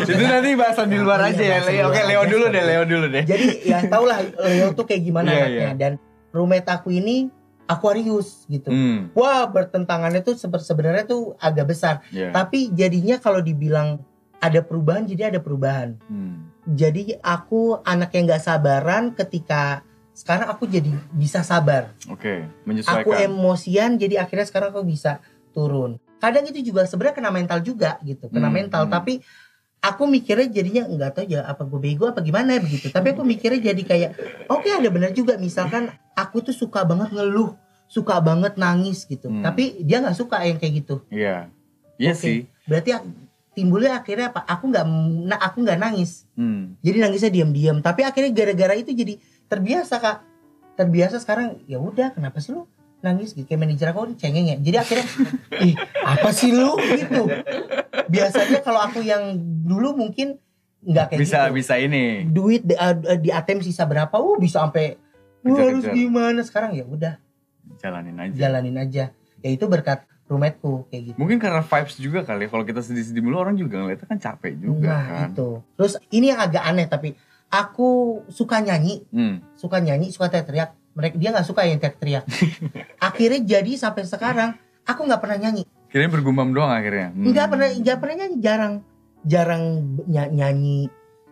itu 0.00 0.22
nanti 0.22 0.54
bahasan 0.54 0.86
di 0.86 0.96
luar 0.96 1.18
Oh, 1.18 1.26
aja 1.26 1.34
iya, 1.36 1.58
ya. 1.58 1.66
Leo. 1.66 1.84
Oke, 1.88 1.98
Leo 2.00 2.22
dulu 2.24 2.46
deh. 2.46 2.62
Leo 2.62 2.82
dulu 2.84 3.06
deh. 3.08 3.22
Jadi 3.22 3.46
ya 3.64 3.82
tau 3.84 4.02
lah 4.02 4.22
Leo 4.22 4.70
tuh 4.70 4.86
kayak 4.86 5.02
gimana 5.02 5.28
Iya, 5.28 5.38
anaknya 5.40 5.58
iya. 5.60 5.70
dan 5.76 5.92
roommate 6.30 6.66
aku 6.68 6.90
ini 6.92 7.26
Aquarius 7.66 8.44
gitu. 8.46 8.68
Hmm, 8.68 9.08
Wah 9.12 9.46
bertentangannya 9.46 10.20
tuh 10.20 10.34
sebe- 10.34 10.60
sebenarnya 10.60 11.04
tuh 11.04 11.32
agak 11.38 11.66
besar. 11.66 12.04
ya. 12.08 12.28
Tapi 12.28 12.68
jadinya 12.70 13.16
kalau 13.16 13.40
dibilang 13.40 14.00
ada 14.36 14.60
perubahan 14.60 15.02
jadi 15.02 15.30
ada 15.30 15.40
perubahan. 15.40 15.96
Hmm. 16.04 16.52
Jadi 16.66 17.16
aku 17.18 17.80
anak 17.80 18.12
yang 18.12 18.24
nggak 18.26 18.40
sabaran 18.42 19.12
ketika 19.12 19.80
sekarang 20.10 20.46
aku 20.46 20.64
jadi 20.64 20.88
bisa 21.10 21.40
sabar. 21.40 21.90
Oke, 22.06 22.44
Aku 22.44 22.64
menyesuaikan. 22.64 23.18
emosian 23.24 23.90
jadi 23.96 24.20
akhirnya 24.20 24.44
sekarang 24.44 24.70
aku 24.70 24.84
bisa 24.84 25.18
turun. 25.50 25.96
Kadang 26.16 26.44
itu 26.44 26.62
juga 26.62 26.84
sebenarnya 26.84 27.16
kena 27.16 27.28
mental 27.30 27.60
juga 27.60 27.96
gitu, 28.00 28.28
kena 28.28 28.46
Hmm, 28.46 28.54
mental. 28.54 28.82
hmm. 28.84 28.92
Tapi 28.92 29.20
aku 29.84 30.08
mikirnya 30.08 30.48
jadinya 30.48 30.88
nggak 30.88 31.10
tahu 31.12 31.24
ya 31.28 31.44
apa 31.44 31.68
gue 31.68 31.76
bego 31.76 32.08
apa 32.08 32.24
gimana 32.24 32.56
begitu. 32.56 32.88
Tapi 32.88 33.12
aku 33.12 33.20
mikirnya 33.20 33.60
jadi 33.72 33.82
kayak 33.84 34.10
oke 34.48 34.64
ada 34.64 34.88
benar 34.88 35.12
juga. 35.12 35.36
Misalkan 35.36 35.92
aku 36.16 36.40
tuh 36.40 36.56
suka 36.56 36.88
banget 36.88 37.12
ngeluh, 37.12 37.52
suka 37.84 38.16
banget 38.24 38.56
nangis 38.56 39.04
gitu. 39.04 39.28
Hmm. 39.28 39.44
Tapi 39.44 39.84
dia 39.84 40.00
nggak 40.00 40.16
suka 40.16 40.40
yang 40.48 40.56
kayak 40.56 40.72
gitu. 40.80 41.04
Iya. 41.12 41.52
Iya 42.00 42.12
Oke. 42.16 42.22
sih. 42.24 42.38
Berarti 42.64 42.96
timbulnya 43.52 44.00
akhirnya 44.00 44.32
apa? 44.32 44.40
Aku 44.48 44.72
nggak 44.72 44.84
nah, 45.28 45.38
aku 45.38 45.60
nggak 45.60 45.78
nangis. 45.78 46.24
Hmm. 46.32 46.80
Jadi 46.80 46.96
nangisnya 47.04 47.30
diam-diam. 47.30 47.84
Tapi 47.84 48.08
akhirnya 48.08 48.32
gara-gara 48.32 48.74
itu 48.80 48.96
jadi 48.96 49.20
terbiasa 49.52 50.00
kak. 50.00 50.18
Terbiasa 50.74 51.20
sekarang 51.22 51.60
ya 51.68 51.78
udah 51.78 52.16
kenapa 52.16 52.40
sih 52.42 52.56
lu 52.56 52.66
nangis 53.04 53.36
gitu 53.36 53.44
kayak 53.44 53.60
manajer 53.68 53.92
aku 53.92 54.16
cengeng 54.16 54.48
ya. 54.48 54.56
Jadi 54.56 54.76
akhirnya 54.80 55.06
ih 55.60 55.76
apa 56.02 56.32
sih 56.32 56.50
lu 56.56 56.72
gitu. 56.80 57.28
Biasanya 58.06 58.60
kalau 58.60 58.80
aku 58.80 59.00
yang 59.00 59.34
dulu 59.62 59.94
mungkin 59.94 60.36
nggak 60.80 61.04
kayak 61.10 61.20
Bisa 61.20 61.38
gitu. 61.48 61.54
bisa 61.56 61.74
ini. 61.76 62.24
Duit 62.26 62.60
di, 62.60 62.74
uh, 62.74 62.92
di 63.16 63.28
ATM 63.28 63.60
sisa 63.60 63.84
berapa? 63.84 64.12
Uh 64.12 64.36
bisa 64.36 64.60
sampai 64.60 64.96
"Wah, 65.40 65.56
harus 65.56 65.84
gimana 65.86 66.40
sekarang 66.40 66.72
ya 66.72 66.84
udah 66.84 67.16
Jalanin 67.76 68.16
aja. 68.18 68.34
jalanin 68.34 68.76
aja. 68.76 69.04
Ya 69.40 69.50
itu 69.50 69.64
berkat 69.64 70.04
roommateku 70.24 70.88
kayak 70.88 71.02
gitu. 71.12 71.16
Mungkin 71.16 71.36
karena 71.36 71.60
vibes 71.60 71.96
juga 71.96 72.20
kali 72.22 72.44
ya. 72.44 72.48
Kalau 72.48 72.64
kita 72.64 72.80
sedih-sedih 72.80 73.20
mulu 73.20 73.36
orang 73.38 73.54
juga 73.54 73.76
ngeliatnya 73.78 74.04
kan 74.06 74.18
capek 74.18 74.56
juga 74.56 74.88
nah 74.88 75.04
kan. 75.04 75.28
itu. 75.30 75.48
Terus 75.74 75.94
ini 76.10 76.28
yang 76.28 76.40
agak 76.40 76.64
aneh 76.64 76.86
tapi 76.86 77.12
aku 77.48 77.88
suka 78.28 78.58
nyanyi 78.58 79.04
Hmm. 79.08 79.44
suka 79.54 79.78
nyanyi 79.78 80.10
suka 80.10 80.26
teriak-teriak 80.26 80.70
mereka 80.90 81.14
dia 81.16 81.28
nggak 81.30 81.44
suka 81.44 81.60
yang 81.62 81.78
teriak-teriak 81.78 82.24
akhirnya 83.08 83.40
jadi 83.42 83.72
sampai 83.74 84.02
sekarang 84.04 84.50
aku 84.82 85.00
nggak 85.02 85.18
pernah 85.18 85.38
nyanyi 85.38 85.62
Kirain 85.94 86.10
bergumam 86.10 86.50
doang 86.50 86.68
akhirnya. 86.68 87.08
Hmm. 87.08 87.22
nggak 87.24 87.46
pernah 87.46 87.68
nggak 87.70 87.96
pernah 87.96 88.14
nyanyi 88.18 88.36
jarang 88.40 88.74
jarang 89.22 89.62
ny- 90.04 90.32
nyanyi 90.32 90.78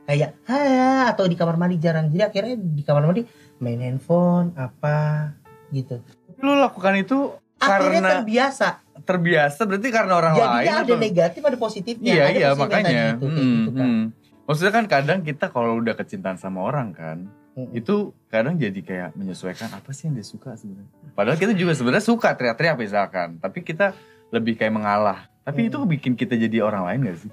kayak 0.04 0.38
ha 0.44 0.62
atau 1.10 1.26
di 1.26 1.34
kamar 1.34 1.56
mandi 1.56 1.76
jarang 1.76 2.06
jadi 2.06 2.30
akhirnya 2.30 2.54
di 2.56 2.80
kamar 2.80 3.02
mandi 3.04 3.26
main 3.58 3.80
handphone 3.80 4.54
apa 4.54 5.34
gitu 5.68 5.98
Lu 6.38 6.54
lakukan 6.54 6.94
itu 6.96 7.34
akhirnya 7.56 7.98
karena 7.98 8.10
terbiasa 8.16 8.68
terbiasa 9.02 9.60
berarti 9.64 9.88
karena 9.90 10.14
orang 10.14 10.32
lain 10.32 10.42
jadinya 10.44 10.74
ada 10.76 10.86
atau- 10.86 10.98
negatif 11.00 11.40
ada 11.42 11.58
positifnya 11.58 12.06
Iya 12.08 12.22
ada 12.22 12.30
iya 12.32 12.48
makanya. 12.52 12.70
tadi 12.70 12.94
itu, 13.12 13.26
kayak 13.26 13.34
Hmm, 13.34 13.50
gitu 13.52 13.70
kan. 13.72 13.82
hmm. 13.84 14.04
Maksudnya 14.42 14.72
kan 14.72 14.84
kadang 14.86 15.18
kita 15.20 15.46
kalau 15.48 15.70
udah 15.76 15.94
kecintaan 15.96 16.34
sama 16.34 16.58
orang 16.60 16.90
kan, 16.90 17.18
Mm-mm. 17.52 17.72
itu 17.72 17.94
kadang 18.26 18.54
jadi 18.56 18.80
kayak 18.80 19.10
menyesuaikan 19.14 19.70
apa 19.70 19.90
sih 19.90 20.06
yang 20.06 20.14
dia 20.14 20.24
suka 20.24 20.54
sebenarnya. 20.54 20.90
Padahal 21.12 21.34
kita 21.36 21.50
juga 21.52 21.72
sebenarnya 21.72 22.02
suka 22.04 22.30
teriak-teriak 22.32 22.74
misalkan, 22.76 23.38
tapi 23.38 23.62
kita 23.62 23.94
lebih 24.32 24.56
kayak 24.56 24.72
mengalah. 24.72 25.28
Tapi 25.42 25.60
Hmm. 25.60 25.68
itu 25.68 25.78
bikin 25.86 26.12
kita 26.14 26.34
jadi 26.34 26.58
orang 26.60 26.82
lain 26.84 27.00
gak 27.06 27.20
sih? 27.20 27.32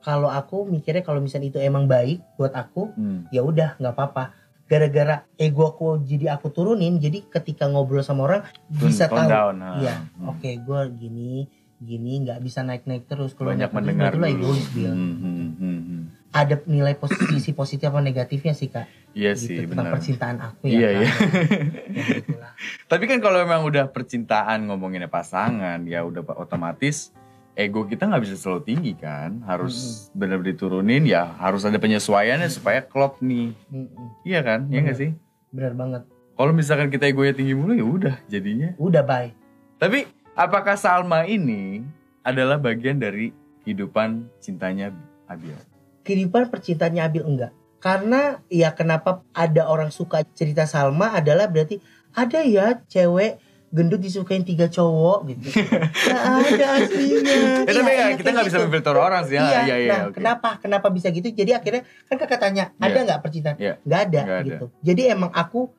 kalau 0.00 0.28
aku 0.28 0.68
mikirnya 0.68 1.00
kalau 1.00 1.16
misalnya 1.16 1.48
itu 1.48 1.56
emang 1.58 1.88
baik 1.88 2.20
buat 2.36 2.52
aku 2.52 2.92
Hmm. 2.92 3.24
ya 3.30 3.40
udah 3.40 3.72
nggak 3.74 3.88
apa-apa 3.90 4.36
gara-gara 4.62 5.24
ego 5.34 5.64
aku 5.64 5.96
jadi 5.98 6.28
aku 6.30 6.52
turunin 6.52 6.96
jadi 6.98 7.24
ketika 7.24 7.64
ngobrol 7.64 8.00
sama 8.00 8.20
orang 8.22 8.42
Tone- 8.44 8.84
bisa 8.84 9.08
tahu 9.08 9.24
down, 9.24 9.56
ah. 9.58 9.80
iya 9.80 10.04
Hmm. 10.12 10.28
oke 10.28 10.44
gue 10.44 10.80
gini 10.94 11.48
gini 11.80 12.20
nggak 12.20 12.36
bisa 12.38 12.60
naik-naik 12.60 13.04
terus 13.06 13.32
kalau 13.32 13.48
Banyak 13.50 13.72
mendengar 13.72 14.12
dulu. 14.12 14.24
egois. 14.26 14.60
Hmm, 14.68 14.92
hmm, 14.92 15.14
hmm, 15.16 15.50
hmm. 15.56 15.73
Ada 16.34 16.58
nilai 16.66 16.98
posisi 16.98 17.54
positif 17.60 17.86
apa 17.86 18.02
negatifnya 18.02 18.52
sih 18.52 18.66
kak 18.66 18.90
Iya 19.14 19.38
gitu, 19.38 19.46
sih 19.46 19.56
tentang 19.62 19.86
benar. 19.86 19.94
percintaan 19.94 20.36
aku 20.42 20.62
ya 20.66 20.74
Iya 20.74 20.88
kan? 20.90 20.98
iya. 20.98 21.10
Ya, 21.94 22.02
gitulah. 22.18 22.52
Tapi 22.90 23.04
kan 23.06 23.18
kalau 23.22 23.38
memang 23.38 23.62
udah 23.62 23.86
percintaan 23.86 24.66
ngomonginnya 24.66 25.06
pasangan, 25.06 25.78
ya 25.86 26.02
udah 26.02 26.26
otomatis 26.34 27.14
ego 27.54 27.86
kita 27.86 28.10
nggak 28.10 28.26
bisa 28.26 28.34
selalu 28.34 28.66
tinggi 28.66 28.92
kan, 28.98 29.38
harus 29.46 30.10
benar-benar 30.10 30.50
diturunin 30.50 31.06
ya, 31.06 31.30
harus 31.38 31.62
ada 31.62 31.78
penyesuaiannya 31.78 32.50
supaya 32.50 32.82
klop 32.82 33.22
nih, 33.22 33.54
Mm-mm. 33.70 34.26
iya 34.26 34.42
kan, 34.42 34.66
ya 34.66 34.82
nggak 34.82 34.98
sih? 34.98 35.10
bener 35.54 35.70
banget 35.70 36.02
Kalau 36.34 36.50
misalkan 36.50 36.90
kita 36.90 37.06
egonya 37.06 37.30
tinggi 37.30 37.54
mulu 37.54 37.70
ya 37.72 37.86
udah 37.86 38.14
jadinya. 38.26 38.74
udah 38.74 39.06
bye 39.06 39.30
Tapi 39.78 40.02
apakah 40.34 40.74
Salma 40.74 41.22
ini 41.22 41.86
adalah 42.20 42.58
bagian 42.58 42.98
dari 42.98 43.30
kehidupan 43.62 44.26
cintanya 44.42 44.90
Abiel? 45.24 45.54
Kehidupan 46.04 46.52
percintaannya 46.52 47.02
Abil 47.02 47.24
enggak 47.24 47.52
karena 47.84 48.40
ya 48.48 48.72
kenapa 48.72 49.20
ada 49.36 49.68
orang 49.68 49.92
suka 49.92 50.24
cerita 50.32 50.64
Salma 50.64 51.12
adalah 51.12 51.44
berarti 51.52 51.84
ada 52.16 52.40
ya 52.40 52.80
cewek 52.88 53.36
gendut 53.74 53.98
disukain 53.98 54.46
tiga 54.46 54.70
cowok 54.70 55.34
gitu. 55.34 55.50
Gak 56.06 56.22
ada 56.46 56.66
aslinya. 56.78 57.66
Ya, 57.66 57.72
tapi 57.74 57.74
Iya, 57.74 57.82
ya, 57.90 58.06
iya, 58.06 58.14
kita 58.14 58.30
nggak 58.30 58.46
bisa 58.46 58.58
gitu. 58.62 58.64
memfilter 58.70 58.94
orang 58.94 59.22
sih. 59.26 59.34
Iya, 59.34 59.50
ya, 59.50 59.60
iya, 59.66 59.76
iya. 59.76 59.90
nah 59.90 60.00
oke. 60.06 60.14
kenapa 60.14 60.48
kenapa 60.62 60.86
bisa 60.94 61.10
gitu? 61.10 61.26
Jadi 61.34 61.50
akhirnya 61.58 61.82
kan 62.06 62.16
kakak 62.22 62.38
tanya 62.38 62.64
ada 62.78 62.98
nggak 63.02 63.18
percintaan? 63.18 63.58
Iya. 63.58 63.74
Nggak 63.82 64.00
ada 64.06 64.20
gitu. 64.46 64.66
Jadi 64.78 65.02
emang 65.10 65.34
aku 65.34 65.74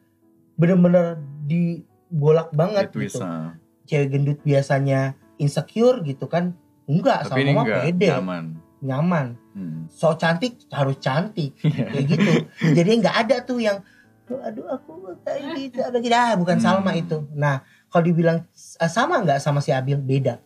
bener-bener 0.59 1.23
dibolak 1.47 2.51
banget 2.51 2.91
gitu. 2.91 3.23
ah. 3.23 3.55
Cewek 3.87 4.11
gendut 4.11 4.39
biasanya 4.43 5.15
insecure 5.39 6.03
gitu 6.03 6.27
kan? 6.27 6.51
Enggak, 6.91 7.31
Tapi 7.31 7.47
sama 7.47 7.63
enggak 7.63 7.79
pede, 7.79 8.07
nyaman. 8.11 8.45
nyaman. 8.83 9.27
Hmm. 9.55 9.87
So 9.87 10.11
cantik 10.13 10.67
harus 10.69 10.99
cantik 10.99 11.55
Iya. 11.63 11.87
kayak 11.87 12.05
gitu. 12.05 12.31
Jadi 12.75 12.91
nggak 12.99 13.15
ada 13.15 13.37
tuh 13.41 13.57
yang 13.57 13.79
"Aduh, 14.25 14.67
aku 14.67 15.15
kayak 15.21 15.41
gitu, 15.55 15.79
apa 15.79 15.97
gitu. 15.97 16.11
Ah, 16.11 16.33
bukan 16.35 16.57
Hmm. 16.57 16.65
Salma 16.65 16.91
itu. 16.91 17.23
Nah, 17.31 17.61
kalau 17.87 18.03
dibilang 18.03 18.37
eh, 18.51 18.91
sama 18.91 19.21
nggak 19.21 19.37
sama 19.37 19.61
si 19.61 19.69
Abil 19.69 19.95
beda, 19.95 20.41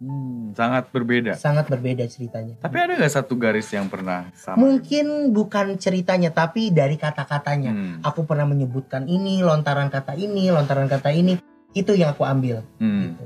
Hmm, 0.00 0.50
sangat 0.50 0.88
berbeda. 0.88 1.36
sangat 1.36 1.68
berbeda 1.68 2.08
ceritanya. 2.08 2.56
Tapi 2.56 2.72
ada 2.74 2.96
nggak 2.96 3.12
satu 3.12 3.36
garis 3.36 3.68
yang 3.68 3.86
pernah 3.86 4.32
sama? 4.32 4.56
Mungkin 4.58 5.30
bukan 5.30 5.76
ceritanya 5.76 6.32
tapi 6.32 6.72
dari 6.72 6.96
kata-katanya. 6.96 7.70
Hmm. 7.70 8.00
Aku 8.00 8.24
pernah 8.24 8.48
menyebutkan 8.48 9.04
ini, 9.04 9.44
lontaran 9.44 9.86
kata 9.86 10.16
ini, 10.16 10.48
lontaran 10.48 10.88
kata 10.88 11.12
ini, 11.12 11.36
itu 11.70 11.92
yang 11.92 12.16
aku 12.16 12.24
ambil 12.24 12.64
Hmm. 12.80 13.14
gitu. 13.14 13.24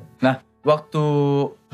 Waktu 0.65 1.05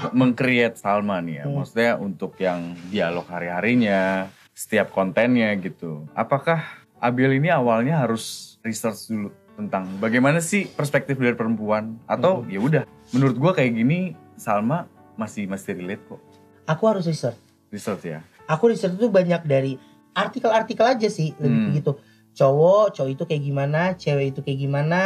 mengcreate 0.19 0.77
Salma 0.77 1.21
nih 1.21 1.41
ya, 1.41 1.45
Hmm. 1.45 1.55
maksudnya 1.57 1.93
untuk 1.97 2.37
yang 2.37 2.61
dialog 2.89 3.27
hari-harinya, 3.27 4.27
setiap 4.51 4.91
kontennya 4.91 5.53
gitu. 5.57 6.05
Apakah 6.13 6.61
Abil 6.97 7.33
ini 7.33 7.49
awalnya 7.49 7.97
harus 7.97 8.57
research 8.61 9.09
dulu 9.09 9.33
tentang 9.57 9.89
bagaimana 9.97 10.37
sih 10.39 10.69
perspektif 10.69 11.17
dari 11.17 11.33
perempuan 11.33 11.97
atau 12.05 12.45
Hmm. 12.45 12.49
ya 12.49 12.61
udah 12.61 12.83
menurut 13.11 13.37
gua 13.37 13.53
kayak 13.53 13.73
gini 13.73 14.13
Salma 14.37 14.85
masih 15.17 15.45
masih 15.45 15.77
relate 15.77 16.05
kok 16.05 16.21
Aku 16.65 16.85
harus 16.87 17.05
research. 17.05 17.41
research 17.69 18.05
ya. 18.05 18.21
Aku 18.47 18.69
research 18.69 18.95
itu 18.95 19.09
banyak 19.09 19.43
dari 19.43 19.81
artikel-artikel 20.13 20.85
aja 20.85 21.09
sih, 21.09 21.33
lebih 21.37 21.57
Hmm. 21.57 21.67
begitu. 21.73 21.93
Cowok, 22.31 22.95
cowok 22.95 23.11
itu 23.11 23.23
kayak 23.25 23.43
gimana, 23.43 23.81
cewek 23.97 24.27
itu 24.31 24.41
kayak 24.41 24.59
gimana. 24.61 25.01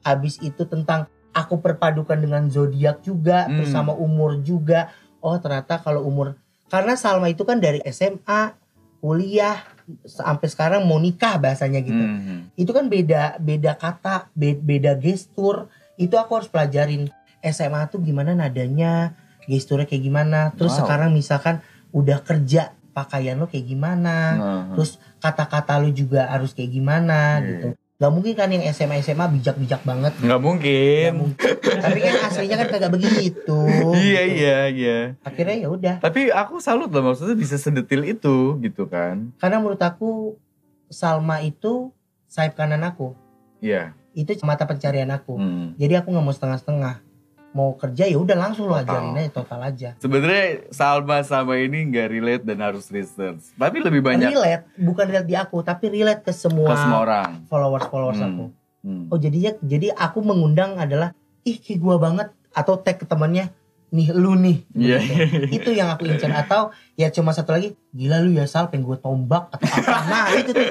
Habis 0.00 0.40
itu 0.40 0.62
tentang 0.64 1.06
aku 1.34 1.58
perpadukan 1.58 2.14
dengan 2.14 2.46
zodiak 2.46 3.02
juga, 3.02 3.50
terus 3.50 3.68
Hmm. 3.68 3.76
sama 3.76 3.92
umur 3.92 4.38
juga. 4.40 4.94
Oh 5.18 5.34
ternyata 5.36 5.76
kalau 5.76 6.06
umur, 6.06 6.38
karena 6.70 6.94
Salma 6.94 7.26
itu 7.26 7.42
kan 7.42 7.58
dari 7.58 7.82
SMA, 7.84 8.54
kuliah, 8.98 9.60
sampai 10.02 10.48
sekarang 10.48 10.86
mau 10.86 10.96
nikah 10.96 11.36
bahasanya 11.36 11.82
gitu. 11.82 11.98
Hmm. 11.98 12.48
Itu 12.54 12.72
kan 12.72 12.88
beda 12.88 13.36
beda 13.36 13.76
kata, 13.76 14.32
be- 14.32 14.56
beda 14.56 14.96
gestur. 14.96 15.68
Itu 15.94 16.16
aku 16.16 16.40
harus 16.40 16.48
pelajarin. 16.48 17.12
SMA 17.42 17.84
tuh 17.86 18.00
gimana 18.00 18.32
nadanya, 18.32 19.12
gesturnya 19.44 19.84
kayak 19.84 20.00
gimana. 20.02 20.40
Terus 20.56 20.72
Wow. 20.74 20.80
sekarang 20.88 21.10
misalkan 21.12 21.60
udah 21.92 22.24
kerja, 22.24 22.72
pakaian 22.90 23.36
lo 23.36 23.44
kayak 23.44 23.66
gimana. 23.66 24.16
Nah, 24.32 24.62
Terus 24.72 24.96
kata-kata 25.18 25.76
lu 25.78 25.90
juga 25.90 26.24
harus 26.26 26.56
kayak 26.56 26.72
gimana 26.72 27.38
Iya. 27.38 27.44
gitu. 27.44 27.68
Gak 27.94 28.10
mungkin 28.10 28.34
kan 28.34 28.50
yang 28.50 28.66
SMA 28.74 28.98
SMA 29.06 29.22
bijak-bijak 29.38 29.86
banget. 29.86 30.12
nggak 30.18 30.40
mungkin. 30.42 31.10
Gak 31.14 31.20
mungkin. 31.22 31.54
Tapi 31.78 31.98
kan 32.02 32.14
aslinya 32.26 32.56
kan 32.58 32.66
kagak 32.66 32.92
begitu. 32.92 33.58
Iya 33.94 34.22
gitu. 34.26 34.34
iya 34.42 34.58
iya. 34.66 34.98
Akhirnya 35.22 35.56
ya 35.62 35.68
udah. 35.70 35.94
Tapi 36.02 36.34
aku 36.34 36.58
salut 36.58 36.90
loh 36.90 37.06
maksudnya 37.06 37.38
bisa 37.38 37.54
sedetil 37.54 38.02
itu 38.02 38.58
gitu 38.58 38.90
kan. 38.90 39.30
Karena 39.38 39.62
menurut 39.62 39.78
aku 39.78 40.34
Salma 40.90 41.38
itu 41.46 41.94
sayap 42.26 42.58
kanan 42.58 42.82
aku. 42.82 43.14
Iya. 43.62 43.94
Itu 44.10 44.34
mata 44.42 44.66
pencarian 44.66 45.14
aku. 45.14 45.38
Hmm. 45.38 45.78
Jadi 45.78 45.94
aku 45.94 46.10
nggak 46.10 46.24
mau 46.26 46.34
setengah-setengah. 46.34 46.98
Mau 47.54 47.72
kerja 47.72 48.04
ya 48.04 48.16
udah 48.16 48.34
langsung 48.34 48.66
lo 48.66 48.74
ajarin 48.74 49.14
aja 49.14 49.30
total 49.32 49.60
aja. 49.62 49.88
Sebenarnya 49.96 50.66
Salma 50.68 51.22
sama 51.22 51.54
ini 51.54 51.86
nggak 51.86 52.08
relate 52.08 52.44
dan 52.44 52.58
harus 52.60 52.90
research. 52.90 53.54
Tapi 53.54 53.78
lebih 53.78 54.02
banyak 54.02 54.26
Relate, 54.28 54.74
bukan 54.76 55.04
relate 55.06 55.24
di 55.24 55.34
aku, 55.34 55.62
tapi 55.62 55.86
relate 55.88 56.20
ke 56.20 56.32
semua, 56.32 56.66
ke 56.66 56.76
semua 56.76 57.00
orang. 57.00 57.30
followers 57.46 57.86
followers 57.86 58.18
Hmm. 58.18 58.28
aku. 58.28 58.44
Hmm. 58.82 59.04
Oh 59.08 59.16
jadinya 59.16 59.54
jadi 59.60 59.90
aku 59.90 60.18
mengundang 60.20 60.76
adalah 60.76 61.14
ih 61.40 61.56
kayak 61.56 61.78
gua 61.78 61.96
banget 61.96 62.28
atau 62.50 62.74
tag 62.76 62.98
ke 62.98 63.06
temannya 63.06 63.54
nih 63.88 64.10
lu 64.10 64.34
nih. 64.34 64.58
Iya. 64.74 64.98
Gitu. 64.98 65.54
itu 65.54 65.70
yang 65.72 65.86
aku 65.88 66.04
incar 66.04 66.34
atau 66.36 66.68
ya 66.92 67.06
cuma 67.08 67.30
satu 67.30 67.54
lagi 67.54 67.78
gila 67.88 68.18
lu 68.18 68.34
ya 68.34 68.42
Sal 68.44 68.66
pengen 68.66 68.82
gue 68.84 68.98
tombak 68.98 69.46
atau 69.48 69.62
apa 69.62 69.98
nah 70.10 70.26
itu 70.34 70.50
tuh 70.50 70.66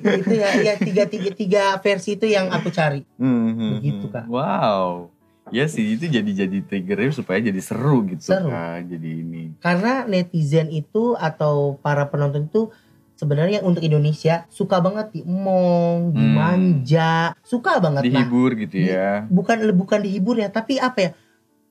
itu 0.00 0.32
ya 0.32 0.48
ya 0.58 0.74
tiga 0.74 1.04
tiga 1.04 1.30
tiga 1.30 1.62
versi 1.78 2.16
itu 2.16 2.24
yang 2.24 2.48
aku 2.48 2.68
cari 2.68 3.04
Hmm, 3.16 3.52
hmm, 3.52 3.70
Begitu. 3.76 4.06
Kak. 4.08 4.24
Wow. 4.26 5.12
Ya 5.54 5.64
sih 5.64 5.94
itu 5.94 6.04
jadi 6.08 6.26
jadi 6.26 6.58
triggernya 6.60 7.14
supaya 7.14 7.38
jadi 7.38 7.60
seru 7.60 8.02
gitu 8.04 8.26
Seru. 8.26 8.50
kan. 8.50 8.82
Jadi 8.84 9.10
ini. 9.16 9.42
karena 9.56 10.02
netizen 10.04 10.66
itu 10.68 11.14
atau 11.14 11.78
para 11.78 12.04
penonton 12.04 12.44
itu 12.44 12.74
sebenarnya 13.14 13.62
untuk 13.62 13.78
Indonesia 13.80 14.42
suka 14.48 14.78
banget 14.78 15.14
diemong, 15.14 16.10
Hmm. 16.10 16.18
dimanja, 16.18 17.38
suka 17.40 17.78
banget 17.78 18.02
nah 18.04 18.26
Dihibur 18.26 18.50
gitu 18.58 18.76
ya. 18.76 19.30
bukan 19.30 19.62
bukan 19.72 20.02
dihibur 20.02 20.34
ya 20.34 20.50
tapi 20.50 20.76
apa 20.76 20.98
ya 21.00 21.10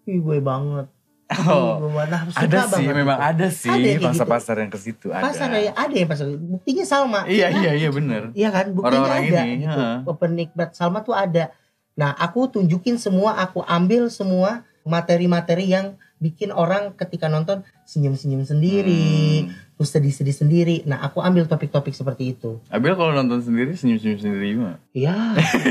Ih, 0.06 0.18
gue 0.18 0.40
banget 0.40 0.88
Oh, 1.34 1.82
gue. 1.82 2.04
Nah, 2.06 2.30
suka 2.30 2.46
ada 2.46 2.60
sih, 2.62 2.72
banget 2.86 2.94
memang 2.96 3.18
gitu. 3.18 3.26
ada 3.26 3.48
sih 3.50 3.80
pasar-pasar 3.98 4.56
yang 4.60 4.70
ke 4.70 4.78
situ 4.78 5.08
ada. 5.10 5.24
pasar 5.24 5.50
ya 5.52 5.72
ada 5.74 5.92
yang 5.92 6.06
pasar 6.06 6.28
buktinya 6.30 6.84
Salma 6.84 7.22
Iya 7.26 7.48
iya 7.50 7.72
iya 7.74 7.90
bener. 7.90 8.30
Iya 8.32 8.50
kan, 8.50 8.66
buktinya 8.70 9.02
Orang-orang 9.02 9.24
ada 9.26 9.42
ini, 9.44 9.64
gitu. 9.66 9.84
Penikmat 10.14 10.70
Salma 10.72 11.02
tuh 11.02 11.12
ada. 11.12 11.50
Nah, 11.94 12.12
aku 12.12 12.50
tunjukin 12.50 12.98
semua, 12.98 13.38
aku 13.38 13.62
ambil 13.64 14.10
semua 14.10 14.62
materi-materi 14.84 15.70
yang 15.70 15.94
bikin 16.18 16.50
orang 16.50 16.96
ketika 16.96 17.28
nonton 17.28 17.62
senyum-senyum 17.84 18.44
sendiri, 18.44 19.44
Hmm. 19.44 19.52
terus 19.76 19.92
sedih-sedih 19.92 20.32
sendiri. 20.34 20.76
Nah, 20.88 21.04
aku 21.04 21.20
ambil 21.20 21.44
topik-topik 21.46 21.92
seperti 21.92 22.32
itu. 22.32 22.64
Abil 22.72 22.96
kalau 22.96 23.12
nonton 23.12 23.44
sendiri 23.44 23.76
senyum-senyum 23.76 24.20
sendiri 24.20 24.46
gimana? 24.56 24.78
Iya. 24.96 25.16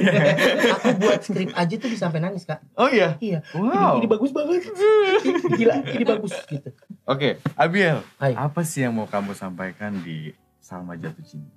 aku 0.77 0.89
buat 1.01 1.21
skrip 1.25 1.51
aja 1.53 1.75
tuh 1.75 1.89
bisa 1.89 2.05
sampai 2.05 2.21
nangis, 2.21 2.45
Kak. 2.45 2.61
Oh 2.77 2.87
iya. 2.87 3.17
Iya. 3.17 3.41
Wow. 3.57 3.97
Ini, 3.97 4.05
ini 4.05 4.07
bagus 4.07 4.31
banget. 4.31 4.61
Gila, 5.59 5.75
ini 5.89 6.05
bagus 6.05 6.35
gitu. 6.47 6.69
Oke, 7.03 7.41
Abiel, 7.57 8.05
Hai. 8.21 8.37
apa 8.37 8.61
sih 8.63 8.85
yang 8.85 8.93
mau 8.93 9.09
kamu 9.09 9.33
sampaikan 9.33 9.97
di 9.99 10.37
Salma 10.61 10.95
Jatuh 10.95 11.25
Cinta? 11.25 11.53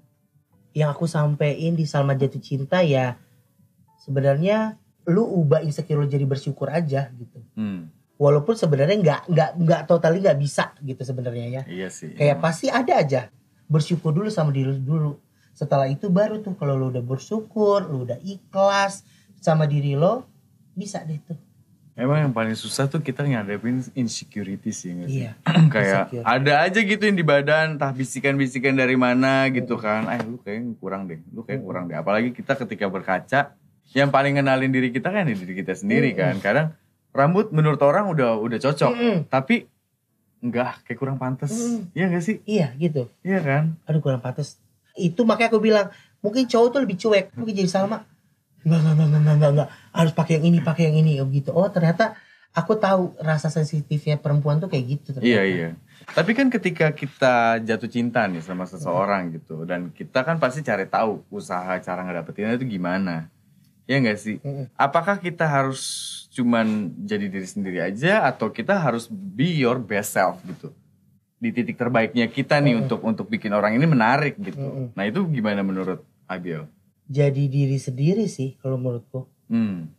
Yang 0.71 0.89
aku 0.91 1.05
sampein 1.05 1.75
di 1.75 1.83
Salma 1.83 2.15
Jatuh 2.15 2.39
Cinta 2.39 2.79
ya 2.79 3.19
sebenarnya 4.05 4.77
lu 5.09 5.25
ubah 5.25 5.65
insecure 5.65 5.97
lu 5.97 6.05
jadi 6.05 6.25
bersyukur 6.25 6.69
aja 6.69 7.09
gitu. 7.13 7.41
Hmm, 7.57 7.89
walaupun 8.17 8.53
sebenarnya 8.55 8.97
nggak 9.01 9.21
nggak 9.29 9.49
nggak 9.59 9.81
totally 9.89 10.21
nggak 10.23 10.39
bisa 10.39 10.71
gitu 10.81 11.01
sebenarnya 11.03 11.45
ya 11.51 11.61
iya 11.67 11.87
sih. 11.91 12.15
kayak 12.15 12.39
pasti 12.39 12.71
ada 12.71 12.95
aja 12.95 13.21
bersyukur 13.67 14.15
dulu 14.15 14.31
sama 14.31 14.55
diri 14.55 14.71
lu 14.71 14.79
dulu 14.81 15.11
setelah 15.51 15.87
itu 15.87 16.07
baru 16.07 16.39
tuh 16.39 16.55
kalau 16.55 16.79
lu 16.79 16.91
udah 16.95 17.03
bersyukur 17.03 17.83
lu 17.85 18.07
udah 18.07 18.19
ikhlas 18.23 19.03
sama 19.39 19.67
diri 19.67 19.97
lo 19.99 20.23
bisa 20.73 21.03
deh 21.03 21.19
tuh 21.23 21.37
Emang 21.95 22.27
yang 22.27 22.35
paling 22.35 22.59
susah 22.59 22.91
tuh 22.91 22.99
kita 22.99 23.23
ngadepin 23.23 23.79
insecurity 23.95 24.67
sih 24.75 24.91
nggak 24.99 25.07
sih? 25.07 25.23
iya 25.23 25.31
kayak 25.73 26.11
Insecure. 26.11 26.25
ada 26.27 26.53
aja 26.67 26.79
gitu 26.83 26.99
yang 27.07 27.15
di 27.15 27.23
badan, 27.23 27.79
entah 27.79 27.95
bisikan-bisikan 27.95 28.75
dari 28.75 28.99
mana 28.99 29.47
gitu 29.47 29.79
kan. 29.79 30.03
Eh 30.11 30.19
lu 30.27 30.35
kayaknya 30.43 30.75
kurang 30.75 31.07
deh, 31.07 31.23
lu 31.31 31.47
kayak 31.47 31.63
kurang 31.63 31.87
deh. 31.87 31.95
Apalagi 31.95 32.35
kita 32.35 32.59
ketika 32.59 32.91
berkaca, 32.91 33.55
yang 33.95 34.11
paling 34.11 34.35
kenalin 34.35 34.69
diri 34.69 34.91
kita 34.91 35.07
kan 35.07 35.23
diri 35.23 35.55
kita 35.55 35.71
sendiri 35.71 36.11
kan. 36.11 36.35
Kadang 36.43 36.75
rambut 37.15 37.49
menurut 37.55 37.79
orang 37.79 38.11
udah 38.11 38.35
udah 38.35 38.59
cocok, 38.59 38.91
Mm-mm. 38.91 39.17
tapi 39.31 39.71
enggak 40.43 40.83
kayak 40.83 40.99
kurang 40.99 41.15
pantas. 41.17 41.55
Mm. 41.55 41.95
Iya 41.95 42.05
gak 42.11 42.23
sih? 42.27 42.35
iya 42.45 42.67
gitu 42.75 43.07
Iya 43.23 43.39
kan? 43.41 43.63
aduh 43.87 44.03
kurang 44.03 44.19
pantas 44.19 44.59
itu 44.93 45.23
makanya 45.23 45.49
aku 45.55 45.59
bilang 45.63 45.87
mungkin 46.19 46.45
cowok 46.45 46.67
tuh 46.69 46.79
lebih 46.83 46.99
cuek 46.99 47.31
mungkin 47.33 47.55
jadi 47.55 47.67
Salma 47.71 48.03
nggak 48.65 48.79
nggak 48.79 48.93
nggak 48.95 49.07
nggak 49.09 49.35
nggak 49.39 49.51
nggak 49.57 49.69
harus 49.93 50.13
pakai 50.15 50.33
yang 50.39 50.45
ini 50.49 50.59
pakai 50.59 50.83
yang 50.89 50.97
ini 51.01 51.11
oh 51.21 51.27
gitu 51.29 51.49
oh 51.53 51.67
ternyata 51.69 52.15
aku 52.55 52.79
tahu 52.79 53.13
rasa 53.19 53.51
sensitifnya 53.51 54.15
perempuan 54.15 54.63
tuh 54.63 54.71
kayak 54.71 54.85
gitu 54.95 55.07
ternyata. 55.11 55.27
Iya 55.27 55.41
iya. 55.43 55.69
Tapi 56.05 56.31
kan 56.31 56.47
ketika 56.47 56.87
kita 56.95 57.59
jatuh 57.59 57.89
cinta 57.91 58.23
nih 58.31 58.39
sama 58.39 58.63
seseorang 58.63 59.35
gitu, 59.35 59.67
dan 59.67 59.91
kita 59.91 60.23
kan 60.23 60.39
pasti 60.39 60.63
cari 60.63 60.87
tahu 60.87 61.25
usaha 61.33 61.75
cara 61.83 62.01
ngedapetinnya 62.07 62.55
itu 62.55 62.79
gimana. 62.79 63.27
Ya 63.85 64.01
nggak 64.01 64.17
sih? 64.17 64.37
Mm-mm. 64.41 64.65
Apakah 64.73 65.17
kita 65.17 65.45
harus 65.45 65.81
cuman 66.29 66.65
jadi 67.01 67.29
diri 67.29 67.45
sendiri 67.45 67.79
aja 67.79 68.25
atau 68.25 68.49
kita 68.49 68.75
harus 68.75 69.05
be 69.07 69.55
your 69.55 69.77
best 69.77 70.13
self 70.13 70.41
gitu? 70.43 70.73
Di 71.37 71.53
titik 71.53 71.77
terbaiknya 71.77 72.25
kita 72.25 72.57
nih 72.57 72.73
Mm-mm. 72.73 72.83
untuk 72.89 72.99
untuk 73.01 73.25
bikin 73.27 73.53
orang 73.53 73.77
ini 73.77 73.85
menarik 73.85 74.35
gitu. 74.35 74.57
Mm-mm. 74.57 74.85
Nah 74.93 75.03
itu 75.05 75.21
gimana 75.29 75.61
menurut 75.61 76.01
Abiel? 76.25 76.65
jadi 77.05 77.45
diri 77.45 77.77
sendiri 77.77 78.25
sih 78.25 78.57
kalau 78.57 78.81
menurutku 78.81 79.29
Hmm. 79.45 79.93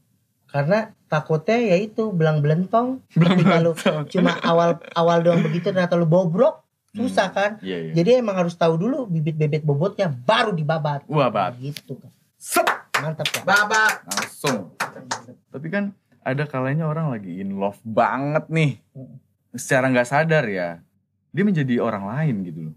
karena 0.51 0.91
takutnya 1.07 1.55
ya 1.55 1.79
itu 1.79 2.11
belang 2.11 2.43
belentong 2.43 2.99
Ketika 3.15 3.63
lu 3.63 3.79
cuma 4.11 4.35
awal 4.43 4.83
awal 4.91 5.23
doang 5.23 5.39
begitu 5.39 5.71
ternyata 5.71 5.95
lu 5.95 6.03
bobrok 6.03 6.67
susah 6.91 7.31
kan 7.31 7.51
Iya 7.63 7.79
iya. 7.79 7.93
jadi 7.95 8.11
emang 8.19 8.43
harus 8.43 8.59
tahu 8.59 8.75
dulu 8.75 9.07
bibit 9.07 9.39
bebet 9.39 9.63
bobotnya 9.63 10.11
baru 10.11 10.51
dibabat 10.51 11.07
Wah, 11.07 11.31
gitu 11.55 11.95
kan 11.95 12.11
Set. 12.43 12.67
Mantap 12.99 13.27
kak 13.29 13.45
Babak. 13.45 13.93
langsung. 14.07 14.73
Tapi 15.51 15.67
kan 15.69 15.85
ada 16.21 16.45
kalanya 16.45 16.85
orang 16.85 17.11
lagi 17.11 17.39
in 17.39 17.57
love 17.57 17.79
banget 17.83 18.45
nih. 18.49 18.73
Secara 19.53 19.89
nggak 19.89 20.05
sadar 20.05 20.45
ya, 20.47 20.81
dia 21.31 21.45
menjadi 21.45 21.81
orang 21.81 22.05
lain 22.07 22.37
gitu 22.45 22.61
loh. 22.71 22.77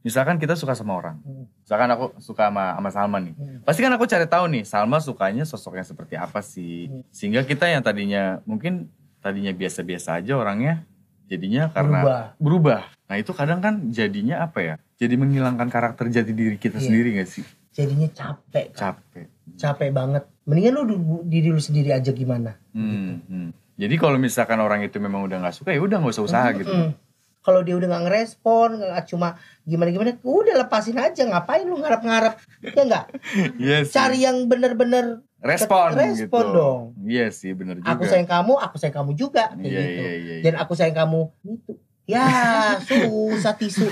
Misalkan 0.00 0.38
kita 0.38 0.54
suka 0.54 0.70
sama 0.72 0.94
orang. 0.94 1.18
Hmm. 1.20 1.50
Misalkan 1.66 1.88
aku 1.90 2.04
suka 2.22 2.46
sama, 2.46 2.78
sama 2.78 2.90
Salma 2.90 3.18
nih. 3.18 3.34
Hmm. 3.34 3.58
Pasti 3.66 3.82
kan 3.82 3.90
aku 3.90 4.06
cari 4.06 4.26
tahu 4.26 4.44
nih, 4.48 4.62
Salma 4.62 5.02
sukanya 5.02 5.42
sosok 5.42 5.74
yang 5.74 5.86
seperti 5.86 6.14
apa 6.14 6.38
sih. 6.40 6.86
Hmm. 6.86 7.02
Sehingga 7.10 7.42
kita 7.42 7.66
yang 7.66 7.82
tadinya 7.82 8.38
mungkin 8.46 8.86
tadinya 9.18 9.50
biasa-biasa 9.50 10.22
aja 10.22 10.38
orangnya 10.38 10.86
jadinya 11.26 11.66
karena 11.68 11.98
Berubah. 12.06 12.22
berubah. 12.38 12.82
Nah 13.10 13.16
itu 13.18 13.34
kadang 13.34 13.58
kan 13.58 13.90
jadinya 13.90 14.46
apa 14.46 14.58
ya? 14.62 14.74
Jadi 14.94 15.18
menghilangkan 15.18 15.66
karakter 15.66 16.06
jati 16.06 16.30
diri 16.30 16.54
kita 16.54 16.78
Iya. 16.78 16.86
sendiri 16.86 17.08
gak 17.18 17.28
sih? 17.28 17.44
jadinya 17.76 18.08
capek 18.08 18.72
Kak. 18.72 18.78
Capek. 18.78 19.26
Capek 19.54 19.90
banget 19.90 20.26
mendingan 20.42 20.74
lu 20.76 20.82
diri 21.22 21.48
lu 21.48 21.58
sendiri 21.58 21.90
aja 21.90 22.10
gimana 22.10 22.58
Hmm, 22.70 23.22
hmm. 23.22 23.50
Jadi 23.76 23.94
kalau 23.94 24.16
misalkan 24.16 24.56
orang 24.56 24.80
itu 24.80 24.96
memang 24.96 25.22
udah 25.22 25.38
nggak 25.38 25.54
suka 25.54 25.68
ya 25.68 25.78
udah 25.78 25.96
nggak 25.96 26.10
usah 26.10 26.24
usaha 26.24 26.48
gitu. 26.52 26.66
Mm-mm. 26.66 26.96
kalau 27.38 27.60
dia 27.60 27.72
udah 27.72 27.86
nggak 27.86 28.04
ngerespon 28.04 28.68
nggak 28.76 29.06
cuma 29.06 29.38
gimana 29.62 29.88
gimana 29.88 30.10
udah 30.18 30.54
lepasin 30.58 30.96
aja 30.96 31.22
ngapain 31.22 31.62
lu 31.62 31.76
ngarep-ngarep 31.76 32.34
ya 32.66 32.82
nggak 32.82 33.04
Iya 33.62 33.76
sih. 33.82 33.92
cari 33.92 34.18
yang 34.20 34.36
bener-bener 34.44 35.22
respon, 35.38 35.94
respon 35.94 36.26
gitu. 36.42 36.50
dong. 36.52 36.80
Iya 37.04 37.30
sih 37.30 37.52
bener 37.52 37.78
juga. 37.78 37.92
aku 37.92 38.02
sayang 38.04 38.26
kamu 38.26 38.54
aku 38.56 38.76
sayang 38.76 38.96
kamu 38.96 39.12
juga 39.14 39.52
kayak 39.52 39.62
Iya 39.62 39.78
gitu 39.78 40.00
iya 40.00 40.10
iya. 40.10 40.14
iya. 40.32 40.42
dan 40.42 40.54
aku 40.56 40.72
sayang 40.74 40.96
kamu 40.96 41.20
itu 41.46 41.72
ya 42.04 42.26
susah 42.88 43.54
tisu 43.54 43.86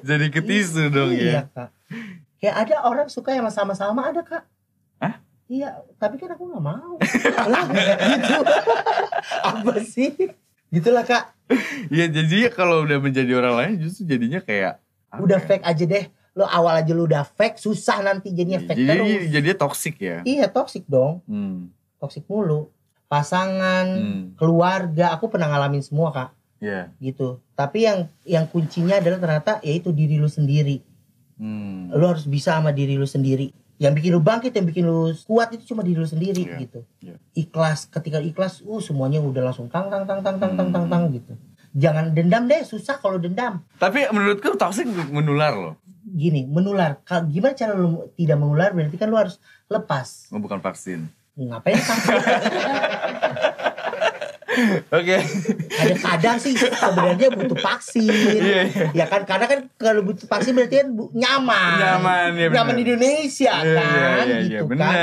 Jadi 0.00 0.26
ketisu 0.30 0.88
dong 0.88 1.10
iya 1.10 1.30
ya. 1.30 1.42
kak 1.50 1.68
kayak 2.40 2.56
ada 2.58 2.76
orang 2.82 3.06
suka 3.06 3.30
yang 3.30 3.46
sama-sama 3.46 4.00
ada 4.06 4.20
kak 4.20 4.44
Hah? 4.98 5.20
iya 5.46 5.68
tapi 5.94 6.16
kan 6.16 6.32
aku 6.32 6.44
nggak 6.46 6.60
mau 6.62 6.96
gitu 8.10 8.34
apa 9.50 9.74
sih 9.82 10.10
gitulah 10.68 11.04
kak 11.04 11.36
Iya 11.90 12.06
jadi 12.06 12.46
kalau 12.48 12.86
udah 12.86 12.96
menjadi 12.96 13.34
orang 13.34 13.54
lain 13.56 13.72
justru 13.80 14.06
jadinya 14.06 14.38
kayak 14.38 14.78
udah 15.12 15.36
ya? 15.36 15.44
fake 15.44 15.64
aja 15.64 15.84
deh 15.84 16.04
lo 16.30 16.46
awal 16.46 16.78
aja 16.78 16.92
lu 16.92 17.04
udah 17.04 17.26
fake 17.26 17.58
susah 17.58 17.98
nanti 18.00 18.30
jadinya 18.30 18.62
fake 18.62 18.78
Jadi 18.78 18.86
terus 18.88 19.10
jadinya 19.28 19.56
toxic 19.58 19.94
ya. 19.98 20.22
iya 20.22 20.46
toxic 20.46 20.86
dong 20.86 21.26
Hmm. 21.26 21.74
toxic 21.98 22.22
mulu 22.24 22.70
pasangan 23.10 23.86
Hmm. 23.90 24.22
keluarga 24.34 25.10
aku 25.10 25.26
pernah 25.26 25.50
ngalamin 25.50 25.82
semua 25.82 26.08
kak 26.08 26.30
Iya. 26.60 26.94
gitu 27.02 27.42
tapi 27.52 27.82
yang 27.82 28.06
yang 28.22 28.46
kuncinya 28.46 28.94
adalah 28.94 29.18
ternyata 29.18 29.58
yaitu 29.60 29.90
diri 29.90 30.16
lu 30.16 30.30
sendiri 30.30 30.86
Hmm. 31.40 31.88
lu 31.88 32.04
harus 32.04 32.24
bisa 32.24 32.54
sama 32.54 32.68
diri 32.70 32.94
lu 32.94 33.08
sendiri 33.08 33.48
yang 33.76 33.90
bikin 33.90 34.12
lu 34.12 34.20
bangkit 34.20 34.52
yang 34.52 34.62
bikin 34.62 34.84
lu 34.84 35.08
kuat 35.24 35.48
itu 35.50 35.64
cuma 35.66 35.80
diri 35.80 35.96
lu 35.96 36.04
sendiri 36.04 36.44
Iya, 36.44 36.56
gitu 36.58 36.80
iya. 37.00 37.16
ikhlas 37.32 37.88
ketika 37.88 38.20
ikhlas 38.20 38.60
uh 38.60 38.76
semuanya 38.78 39.18
udah 39.18 39.40
langsung 39.42 39.66
tang 39.66 39.88
tang 39.88 40.04
tang 40.04 40.20
tang 40.20 40.36
tang 40.36 40.52
tang 40.52 40.68
tang 40.68 40.86
tang 40.86 41.04
gitu 41.08 41.32
jangan 41.72 42.12
dendam 42.12 42.44
deh 42.44 42.60
susah 42.60 42.98
kalau 42.98 43.16
dendam 43.16 43.64
Tapi 43.74 44.04
menurutku 44.08 44.52
toxic 44.54 44.84
menular 44.84 45.54
loh. 45.54 45.74
gini 46.02 46.44
menular 46.44 47.00
gimana 47.26 47.54
cara 47.54 47.72
lu 47.72 47.88
tidak 48.12 48.36
menular 48.36 48.68
berarti 48.70 48.96
kan 48.96 49.06
lu 49.06 49.16
harus 49.16 49.40
lepas 49.66 50.28
Oh, 50.28 50.38
bukan 50.38 50.58
vaksin. 50.58 51.08
ngapain 51.32 51.72
vaksin? 51.74 52.20
Oke. 54.90 55.16
ada 55.72 55.94
kadang 55.96 56.36
sih 56.36 56.52
sebenarnya 56.54 57.28
butuh 57.30 57.56
vaksin 57.56 58.08
Iya, 58.08 58.60
iya. 58.64 58.84
ya 58.92 59.06
kan 59.06 59.22
karena 59.22 59.46
kan 59.46 59.60
kalau 59.74 60.02
butuh 60.02 60.24
vaksin 60.24 60.52
berarti 60.52 60.76
kan 60.78 60.88
nyaman 61.10 61.74
Nyaman, 61.76 62.28
ya 62.34 62.46
nyaman 62.48 62.66
benar. 62.66 62.76
di 62.76 62.82
Indonesia 62.84 63.54
Iya, 63.56 63.74
kan 63.74 63.86
iya, 63.86 64.08
iya, 64.26 64.36
gitu 64.38 64.46
iya, 64.46 64.58
kan 64.58 64.68
benar. 64.68 64.94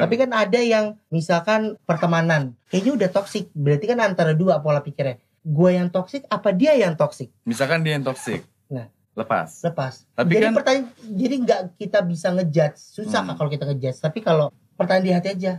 tapi 0.00 0.14
kan 0.16 0.30
ada 0.32 0.60
yang 0.60 0.84
misalkan 1.08 1.60
pertemanan 1.82 2.42
kayaknya 2.66 2.92
udah 2.96 3.08
toksik 3.10 3.48
berarti 3.52 3.84
kan 3.84 3.98
antara 4.00 4.32
dua 4.32 4.58
pola 4.58 4.78
pikirnya 4.78 5.16
gue 5.40 5.70
yang 5.72 5.88
toksik 5.88 6.24
apa 6.26 6.50
dia 6.50 6.74
yang 6.74 6.94
toksik 6.94 7.32
Misalkan 7.42 7.80
dia 7.80 7.94
yang 7.94 8.04
toxic. 8.04 8.44
Nah. 8.66 8.86
Lepas. 9.10 9.60
lepas 9.60 10.06
Tapi 10.10 10.32
jadi 10.32 10.44
kan- 10.46 10.54
pertanyaan 10.54 10.86
jadi 11.10 11.34
nggak 11.38 11.60
kita 11.76 11.98
bisa 12.00 12.30
ngejudge 12.30 12.78
susah 12.78 13.20
Hmm. 13.22 13.34
Kalau 13.34 13.48
kita 13.48 13.64
ngejudge 13.64 13.98
tapi 13.98 14.18
kalau 14.18 14.48
pertanyaan 14.74 15.02
di 15.02 15.12
hati 15.12 15.28
aja 15.30 15.52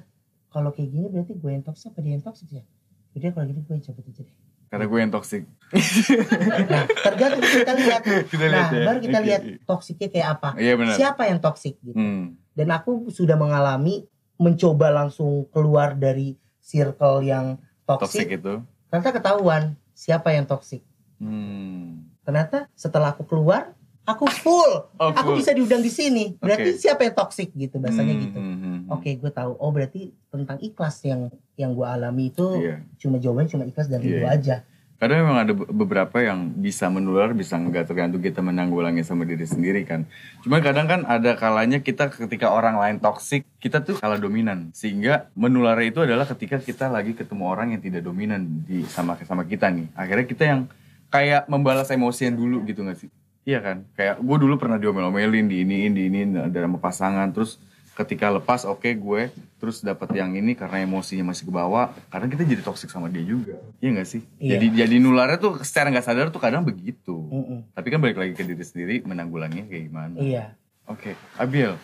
kalau 0.48 0.70
kayak 0.70 0.88
gini 0.88 1.08
berarti 1.08 1.34
gue 1.34 1.50
yang 1.50 1.62
toksik 1.62 1.90
apa 1.90 2.00
dia 2.00 2.12
yang 2.12 2.22
toksik 2.22 2.48
ya 2.50 2.64
jadi 3.12 3.30
kalau 3.30 3.46
gini 3.46 3.60
gue 3.62 3.76
cabut 3.78 4.06
aja 4.06 4.22
deh 4.22 4.36
Karena 4.68 4.88
gue 4.88 5.00
yang 5.00 5.12
toxic. 5.12 5.44
nah 6.72 6.84
tergantung 6.88 7.44
kita 7.44 7.74
lihat 7.76 8.02
Kita 8.32 8.46
nah 8.46 8.52
lihat 8.54 8.68
ya. 8.70 8.84
baru 8.86 9.00
kita 9.00 9.20
lihat 9.20 9.42
toksiknya 9.64 10.08
kayak 10.10 10.28
apa 10.32 10.50
Iya 10.56 10.74
benar. 10.76 10.96
siapa 10.96 11.24
yang 11.26 11.40
toksik 11.40 11.76
gitu 11.82 11.92
Hmm. 11.94 12.40
dan 12.52 12.68
aku 12.70 13.08
sudah 13.10 13.36
mengalami 13.36 14.08
mencoba 14.36 14.88
langsung 14.90 15.44
keluar 15.50 15.94
dari 15.94 16.34
circle 16.58 17.22
yang 17.22 17.60
Toxic 17.84 18.24
toksik 18.24 18.28
itu. 18.34 18.54
ternyata 18.88 19.12
ketahuan 19.14 19.64
siapa 19.94 20.32
yang 20.32 20.46
toksik 20.46 20.82
Hmm. 21.18 22.08
ternyata 22.22 22.66
setelah 22.74 23.12
aku 23.12 23.24
keluar 23.26 23.76
aku 24.04 24.26
full 24.26 24.88
Oh, 24.96 25.12
aku 25.12 25.22
full. 25.28 25.38
bisa 25.38 25.52
diundang 25.52 25.80
di 25.80 25.92
sini 25.92 26.34
berarti 26.36 26.70
Oke. 26.70 26.80
siapa 26.80 27.04
yang 27.04 27.14
toksik 27.14 27.52
gitu 27.54 27.76
bahasanya 27.78 28.14
Hmm, 28.14 28.24
gitu 28.24 28.40
hmm, 28.40 28.71
oke 28.92 29.08
gue 29.08 29.32
tahu 29.32 29.52
oh 29.56 29.72
berarti 29.72 30.12
tentang 30.28 30.60
ikhlas 30.60 31.00
yang 31.02 31.32
yang 31.56 31.72
gue 31.72 31.88
alami 31.88 32.30
itu 32.30 32.60
Iya. 32.60 32.84
cuma 33.00 33.16
jawabannya 33.18 33.50
cuma 33.50 33.64
ikhlas 33.64 33.88
dan 33.88 34.00
Iya, 34.00 34.06
ridho 34.06 34.28
iya. 34.28 34.36
aja 34.36 34.58
Kadang 35.02 35.26
memang 35.26 35.38
ada 35.42 35.54
be- 35.58 35.66
beberapa 35.66 36.14
yang 36.22 36.54
bisa 36.54 36.86
menular, 36.86 37.34
bisa 37.34 37.58
enggak 37.58 37.90
tergantung 37.90 38.22
kita 38.22 38.38
menanggulangi 38.38 39.02
sama 39.02 39.26
diri 39.26 39.50
sendiri 39.50 39.82
kan. 39.82 40.06
Cuma 40.46 40.62
kadang 40.62 40.86
kan 40.86 41.10
ada 41.10 41.34
kalanya 41.34 41.82
kita 41.82 42.14
ketika 42.14 42.54
orang 42.54 42.78
lain 42.78 43.02
toksik, 43.02 43.50
kita 43.58 43.82
tuh 43.82 43.98
kalah 43.98 44.22
dominan. 44.22 44.70
Sehingga 44.78 45.34
menular 45.34 45.74
itu 45.82 46.06
adalah 46.06 46.30
ketika 46.30 46.62
kita 46.62 46.86
lagi 46.86 47.18
ketemu 47.18 47.50
orang 47.50 47.74
yang 47.74 47.82
tidak 47.82 48.06
dominan 48.06 48.46
di 48.62 48.86
sama 48.86 49.18
sama 49.26 49.42
kita 49.42 49.74
nih. 49.74 49.90
Akhirnya 49.98 50.26
kita 50.30 50.44
yang 50.46 50.62
kayak 51.10 51.50
membalas 51.50 51.90
emosi 51.90 52.30
yang 52.30 52.38
dulu 52.38 52.62
gitu 52.70 52.86
gak 52.86 53.02
sih? 53.02 53.10
Iya 53.42 53.58
kan? 53.58 53.90
Kayak 53.98 54.22
gue 54.22 54.38
dulu 54.38 54.54
pernah 54.62 54.78
diomel-omelin, 54.78 55.50
di 55.50 55.66
iniin, 55.66 55.98
di 55.98 56.14
iniin 56.14 56.30
ada 56.46 56.58
sama 56.62 56.78
pasangan, 56.78 57.26
terus 57.34 57.58
ketika 58.02 58.34
lepas 58.34 58.66
oke 58.66 58.90
gue 58.90 59.22
terus 59.62 59.86
dapat 59.86 60.10
yang 60.18 60.34
ini 60.34 60.58
karena 60.58 60.82
emosinya 60.82 61.30
masih 61.30 61.46
ke 61.46 61.54
bawah 61.54 61.94
kadang 62.10 62.34
kita 62.34 62.42
jadi 62.42 62.62
toksik 62.66 62.90
sama 62.90 63.08
dia 63.14 63.22
juga. 63.22 63.62
Iya 63.78 64.02
gak 64.02 64.10
sih? 64.10 64.22
Iya. 64.42 64.58
jadi 64.58 64.66
jadi 64.86 64.96
nularnya 64.98 65.38
tuh 65.38 65.62
secara 65.62 65.94
nggak 65.94 66.06
sadar 66.06 66.28
tuh 66.34 66.42
kadang 66.42 66.66
begitu. 66.66 67.14
Mm-mm. 67.30 67.70
tapi 67.78 67.88
kan 67.94 68.00
balik 68.02 68.18
lagi 68.18 68.34
ke 68.34 68.42
diri 68.42 68.66
sendiri 68.66 68.96
menanggulanginya 69.06 69.70
kayak 69.70 69.84
gimana? 69.88 70.16
Iya. 70.18 70.46
Oke 70.90 71.14
Abiel 71.38 71.78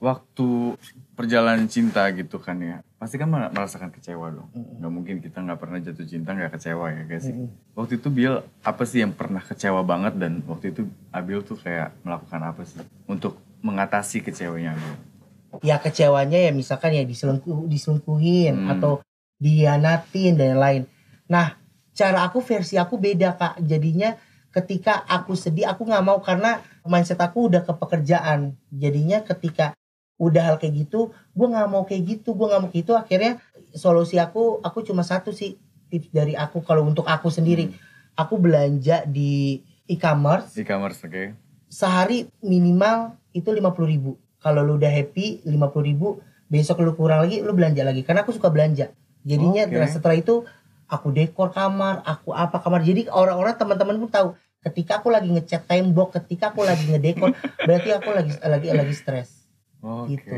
waktu 0.00 0.80
perjalanan 1.12 1.68
cinta 1.68 2.08
gitu 2.16 2.40
kan 2.40 2.56
ya 2.56 2.80
pasti 2.96 3.20
kan 3.20 3.28
mer- 3.28 3.52
merasakan 3.52 3.92
kecewa 3.92 4.32
dong. 4.32 4.48
Mm-mm. 4.56 4.80
nggak 4.80 4.92
mungkin 4.92 5.16
kita 5.20 5.38
nggak 5.44 5.60
pernah 5.60 5.78
jatuh 5.78 6.06
cinta 6.08 6.32
nggak 6.32 6.56
kecewa 6.56 6.86
ya 6.88 7.02
guys 7.04 7.24
sih? 7.28 7.36
Mm-mm. 7.36 7.76
waktu 7.76 8.00
itu 8.00 8.08
Biel 8.08 8.40
apa 8.64 8.82
sih 8.88 9.04
yang 9.04 9.12
pernah 9.12 9.44
kecewa 9.44 9.84
banget? 9.84 10.16
Dan 10.16 10.40
waktu 10.48 10.72
itu 10.72 10.88
Abiel 11.12 11.44
tuh 11.44 11.60
kayak 11.60 11.92
melakukan 12.02 12.40
apa 12.42 12.64
sih 12.64 12.80
untuk 13.06 13.36
mengatasi 13.60 14.24
kecewanya 14.24 14.72
Abiel 14.72 14.96
ya 15.60 15.82
kecewanya 15.82 16.38
ya 16.38 16.50
misalkan 16.54 16.94
ya 16.94 17.02
diselingkuh 17.02 17.66
diselingkuhin 17.66 18.54
Hmm. 18.54 18.70
atau 18.76 18.92
dianatin 19.40 20.38
dan 20.38 20.56
lain 20.60 20.82
nah 21.26 21.60
cara 22.00 22.24
aku 22.24 22.40
versi 22.40 22.80
aku 22.80 22.96
beda 22.96 23.36
kak. 23.36 23.60
Jadinya 23.60 24.16
ketika 24.50 25.04
aku 25.04 25.36
sedih 25.36 25.68
aku 25.68 25.84
nggak 25.84 26.04
mau 26.04 26.18
karena 26.24 26.64
mindset 26.88 27.20
aku 27.20 27.52
udah 27.52 27.60
ke 27.60 27.76
pekerjaan. 27.76 28.56
Jadinya 28.72 29.20
ketika 29.20 29.76
udah 30.16 30.52
hal 30.52 30.56
kayak 30.56 30.88
gitu 30.88 31.12
gue 31.32 31.46
nggak 31.48 31.68
mau 31.68 31.84
kayak 31.84 32.02
gitu 32.08 32.32
gue 32.32 32.46
nggak 32.48 32.60
mau 32.64 32.70
kayak 32.72 32.82
gitu. 32.88 32.92
Akhirnya 32.96 33.32
solusi 33.76 34.16
aku 34.16 34.64
aku 34.64 34.80
cuma 34.80 35.04
satu 35.04 35.30
sih 35.34 35.60
tips 35.92 36.08
dari 36.08 36.32
aku. 36.32 36.64
Kalau 36.64 36.88
untuk 36.88 37.04
aku 37.04 37.28
sendiri 37.28 37.68
aku 38.16 38.40
belanja 38.40 39.04
di 39.04 39.60
e-commerce. 39.84 40.56
Kamar 40.64 40.96
oke. 40.96 41.36
Sehari 41.70 42.26
minimal 42.42 43.14
itu 43.30 43.46
50.000 43.46 43.62
ribu 43.86 44.18
kalau 44.40 44.64
lu 44.64 44.80
udah 44.80 44.88
happy 44.88 45.44
50.000 45.44 45.88
ribu 45.88 46.20
besok 46.50 46.82
lu 46.82 46.92
kurang 46.98 47.22
lagi 47.22 47.44
lu 47.44 47.54
belanja 47.54 47.86
lagi. 47.86 48.02
Karena 48.02 48.26
aku 48.26 48.34
suka 48.34 48.50
belanja. 48.50 48.90
Jadinya 49.22 49.68
Oke. 49.68 49.86
setelah 49.86 50.16
itu 50.18 50.42
aku 50.90 51.14
dekor 51.14 51.54
kamar 51.54 52.02
aku 52.02 52.34
apa 52.34 52.58
kamar. 52.58 52.82
Jadi 52.82 53.06
orang-orang 53.06 53.54
teman-teman 53.54 53.96
pun 54.02 54.10
tahu 54.10 54.28
ketika 54.60 55.00
aku 55.00 55.08
lagi 55.08 55.30
ngecat 55.30 55.64
tembok 55.64 56.20
ketika 56.20 56.52
aku 56.52 56.68
lagi 56.68 56.84
ngedekor 56.84 57.32
berarti 57.66 57.88
aku 57.96 58.10
lagi 58.12 58.32
lagi 58.42 58.68
lagi 58.74 58.94
stres. 58.96 59.46
Oke. 59.80 60.12
Gitu. 60.12 60.36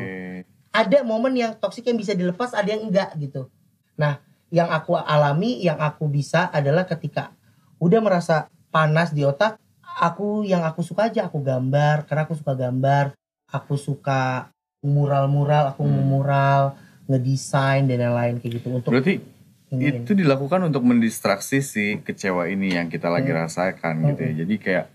ada 0.73 1.05
momen 1.05 1.37
yang 1.37 1.53
toksik 1.59 1.85
yang 1.85 1.99
bisa 1.99 2.17
dilepas 2.17 2.55
ada 2.55 2.69
yang 2.71 2.87
enggak 2.87 3.13
gitu. 3.19 3.51
Nah 3.99 4.23
yang 4.53 4.69
aku 4.71 4.95
alami 4.95 5.59
yang 5.65 5.81
aku 5.81 6.07
bisa 6.07 6.49
adalah 6.53 6.87
ketika 6.87 7.35
udah 7.83 8.01
merasa 8.05 8.47
panas 8.73 9.11
di 9.11 9.27
otak 9.27 9.59
aku 9.83 10.47
yang 10.47 10.63
aku 10.65 10.81
suka 10.81 11.11
aja 11.11 11.27
aku 11.27 11.43
gambar. 11.43 12.07
Karena 12.07 12.25
aku 12.25 12.39
suka 12.39 12.55
gambar 12.55 13.17
aku 13.53 13.77
suka 13.77 14.49
mural-mural 14.83 15.71
aku 15.71 15.85
Hmm. 15.85 16.03
mural 16.03 16.63
ngedesain 17.07 17.85
dan 17.85 18.03
lain-lain 18.03 18.37
kayak 18.39 18.53
gitu 18.59 18.69
untuk 18.73 18.91
berarti 18.91 19.21
iniin. 19.69 20.03
itu 20.03 20.13
dilakukan 20.13 20.65
untuk 20.65 20.83
mendistraksi 20.83 21.61
si 21.61 21.85
kecewa 21.99 22.49
ini 22.49 22.75
yang 22.75 22.89
kita 22.89 23.07
lagi 23.07 23.29
Hmm. 23.29 23.41
rasakan 23.41 23.95
gitu 24.09 24.21
ya 24.23 24.33
jadi 24.43 24.55
kayak 24.57 24.87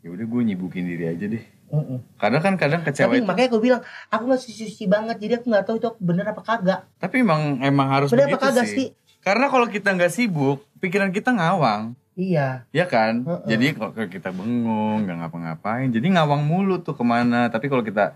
ya 0.00 0.08
udah 0.10 0.24
gue 0.24 0.40
nyibukin 0.44 0.84
diri 0.84 1.06
aja 1.06 1.26
deh 1.26 1.44
Mm-mm. 1.64 1.98
Karena 2.14 2.38
kan 2.38 2.54
kadang 2.54 2.86
kecewa 2.86 3.10
Tapi 3.10 3.18
itu. 3.18 3.26
makanya 3.26 3.48
aku 3.50 3.58
bilang, 3.58 3.82
aku 4.06 4.22
nggak 4.24 4.42
suci 4.46 4.84
banget, 4.86 5.16
jadi 5.18 5.32
aku 5.40 5.46
nggak 5.48 5.64
tahu 5.64 5.76
itu 5.76 5.90
bener 5.98 6.22
apa 6.28 6.38
kagak. 6.38 6.80
Tapi 6.94 7.16
emang 7.18 7.58
emang 7.58 7.88
harus 7.90 8.08
Bener 8.08 8.30
begitu 8.30 8.38
apa 8.38 8.46
kagak 8.46 8.66
sih. 8.68 8.76
sih? 8.76 8.88
Karena 9.18 9.48
kalau 9.48 9.66
kita 9.66 9.90
nggak 9.90 10.12
sibuk, 10.12 10.62
pikiran 10.78 11.10
kita 11.10 11.34
ngawang. 11.34 11.96
Iya. 12.14 12.66
Ya 12.70 12.86
kan? 12.86 13.26
Heeh. 13.26 13.48
Jadi 13.50 13.66
kalau 13.74 13.90
kita 14.06 14.30
bengong, 14.30 15.02
nggak 15.06 15.16
ngapa-ngapain, 15.18 15.90
jadi 15.90 16.06
ngawang 16.14 16.46
mulu 16.46 16.78
tuh 16.78 16.94
ke 16.94 17.02
mana. 17.02 17.50
Tapi 17.50 17.66
kalau 17.66 17.82
kita 17.82 18.14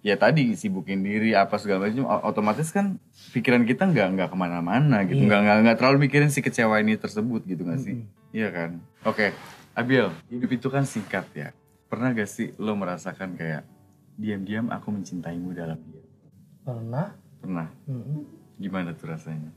ya 0.00 0.16
tadi 0.16 0.56
sibukin 0.56 1.04
diri 1.04 1.36
apa 1.36 1.58
segala 1.60 1.90
macam, 1.90 2.08
otomatis 2.24 2.70
kan 2.72 2.96
pikiran 3.34 3.66
kita 3.68 3.84
nggak 3.90 4.06
nggak 4.16 4.28
ke 4.32 4.36
mana-mana 4.38 5.04
gitu, 5.04 5.20
Iya. 5.20 5.28
nggak 5.28 5.40
nggak 5.44 5.58
nggak 5.66 5.76
terlalu 5.76 5.96
mikirin 6.08 6.30
si 6.32 6.40
kecewa 6.40 6.80
ini 6.80 6.96
tersebut 6.96 7.44
gitu 7.44 7.66
nggak 7.66 7.80
sih? 7.82 8.06
Iya 8.32 8.48
kan? 8.54 8.70
Oke, 9.04 9.34
Abil, 9.74 10.10
hidup 10.30 10.50
itu 10.50 10.66
kan 10.70 10.82
singkat 10.86 11.26
ya. 11.34 11.50
Pernah 11.90 12.14
gak 12.14 12.30
sih 12.30 12.54
lo 12.58 12.78
merasakan 12.78 13.34
kayak 13.34 13.66
diam-diam 14.14 14.70
aku 14.70 14.94
mencintaimu 14.94 15.50
dalam 15.50 15.78
diam? 15.90 16.06
Pernah? 16.62 17.06
Pernah. 17.42 17.66
Mm-mm. 17.90 18.22
Gimana 18.62 18.94
tuh 18.94 19.10
rasanya? 19.10 19.50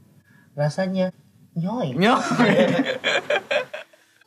Rasanya 0.58 1.14
nyoy. 1.54 1.94
Nyok. 1.94 2.22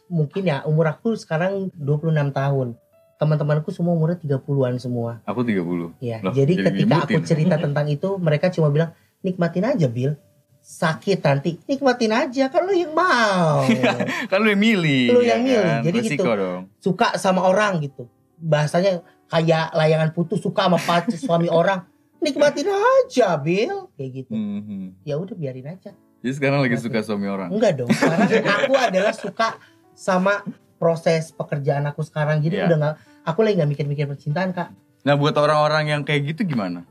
Mungkin 0.07 0.43
ya 0.47 0.63
umur 0.67 0.87
aku 0.91 1.19
sekarang 1.19 1.75
26 1.75 2.15
tahun. 2.31 2.79
Teman-temanku 3.17 3.73
semua 3.73 3.97
umurnya 3.97 4.21
30-an 4.21 4.77
semua. 4.77 5.25
Aku 5.25 5.41
30. 5.41 5.97
Ya, 6.05 6.21
Loh, 6.21 6.37
jadi 6.37 6.53
jadi 6.53 6.65
ketika 6.69 6.97
aku 7.09 7.19
cerita 7.25 7.57
tentang 7.57 7.89
itu, 7.89 8.21
mereka 8.21 8.53
cuma 8.53 8.69
bilang, 8.69 8.93
nikmatin 9.25 9.65
aja, 9.65 9.89
Bill. 9.89 10.21
Sakit 10.61 11.25
nanti, 11.25 11.57
nikmatin 11.65 12.13
aja, 12.13 12.53
kan 12.53 12.69
lu 12.69 12.77
yang 12.77 12.93
mau. 12.93 13.65
kan 14.31 14.39
lu 14.45 14.53
yang 14.53 14.61
milih. 14.61 15.05
Lu 15.17 15.21
ya 15.25 15.41
yang 15.41 15.49
milih, 15.49 15.65
kan? 15.65 15.83
jadi 15.87 15.99
Resiko 16.05 16.23
gitu. 16.29 16.35
dong. 16.37 16.63
Suka 16.77 17.09
sama 17.17 17.49
orang 17.49 17.81
gitu. 17.81 18.05
Bahasanya 18.37 19.01
kayak 19.33 19.73
layangan 19.73 20.11
putus, 20.13 20.45
suka 20.45 20.69
sama 20.69 20.77
pacar 20.77 21.17
suami 21.25 21.49
orang. 21.49 21.89
Nikmatin 22.21 22.69
aja, 22.69 23.33
Bill. 23.41 23.89
Kayak 23.97 24.11
gitu. 24.13 24.33
Mhm. 24.37 25.09
Ya 25.09 25.17
udah 25.17 25.33
biarin 25.33 25.73
aja. 25.73 25.97
Jadi 26.21 26.33
sekarang 26.37 26.59
lagi 26.61 26.77
suka 26.77 27.01
suami 27.01 27.31
orang. 27.31 27.49
Enggak 27.49 27.81
dong. 27.81 27.89
Sekarang 27.95 28.27
aku 28.45 28.75
adalah 28.75 29.15
suka 29.15 29.57
sama 29.97 30.45
proses 30.77 31.33
pekerjaan 31.33 31.89
aku 31.89 32.05
sekarang. 32.05 32.39
Jadi 32.39 32.61
Iya. 32.61 32.69
udah 32.69 32.77
nggak, 32.77 32.95
aku 33.25 33.41
lagi 33.41 33.55
nggak 33.57 33.71
mikir-mikir 33.73 34.05
percintaan, 34.07 34.53
Kak. 34.53 34.69
Nah 35.03 35.15
buat 35.15 35.33
orang-orang 35.35 35.89
yang 35.89 36.03
kayak 36.03 36.37
gitu 36.37 36.45
gimana? 36.47 36.85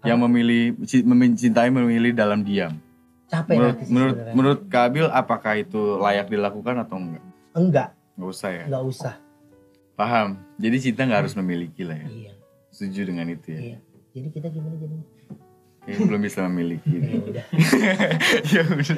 Yang 0.00 0.18
memilih 0.22 0.62
ci- 0.82 1.02
mencintai 1.02 1.68
memilih 1.68 2.10
dalam 2.10 2.40
diam. 2.40 2.78
Capek 3.26 3.58
Menurut 3.58 3.76
sih 3.76 3.90
menurut 3.90 4.16
menurut 4.32 4.60
Kabil 4.66 5.02
apakah 5.04 5.58
itu 5.58 5.98
layak 5.98 6.26
dilakukan 6.26 6.78
atau 6.78 6.94
enggak? 6.96 7.24
Enggak, 7.52 7.88
Enggak 8.14 8.30
usah 8.30 8.50
ya. 8.50 8.64
enggak 8.64 8.84
usah. 8.86 9.14
Paham. 9.92 10.28
Jadi 10.56 10.76
cinta 10.80 11.02
nggak 11.02 11.20
harus 11.20 11.34
memiliki 11.34 11.82
lah 11.82 11.98
ya. 11.98 12.06
Iya. 12.06 12.32
Setuju 12.70 13.00
dengan 13.04 13.26
itu 13.26 13.48
ya. 13.50 13.60
Iya. 13.60 13.78
Jadi 14.14 14.28
kita 14.30 14.46
gimana 14.48 14.78
jadinya? 14.78 15.02
Kayak 15.82 15.98
belum 16.02 16.20
bisa 16.22 16.38
memiliki. 16.46 16.94
Ya 17.02 17.18
udah. 17.18 17.44
ya 18.52 18.62
udah. 18.64 18.96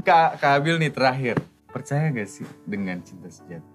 Kak 0.00 0.30
Kabil 0.38 0.74
nih 0.78 0.92
terakhir. 0.94 1.36
Percaya 1.78 2.10
gak 2.10 2.28
sih 2.28 2.46
dengan 2.64 2.98
cinta 3.00 3.30
sejati? 3.30 3.70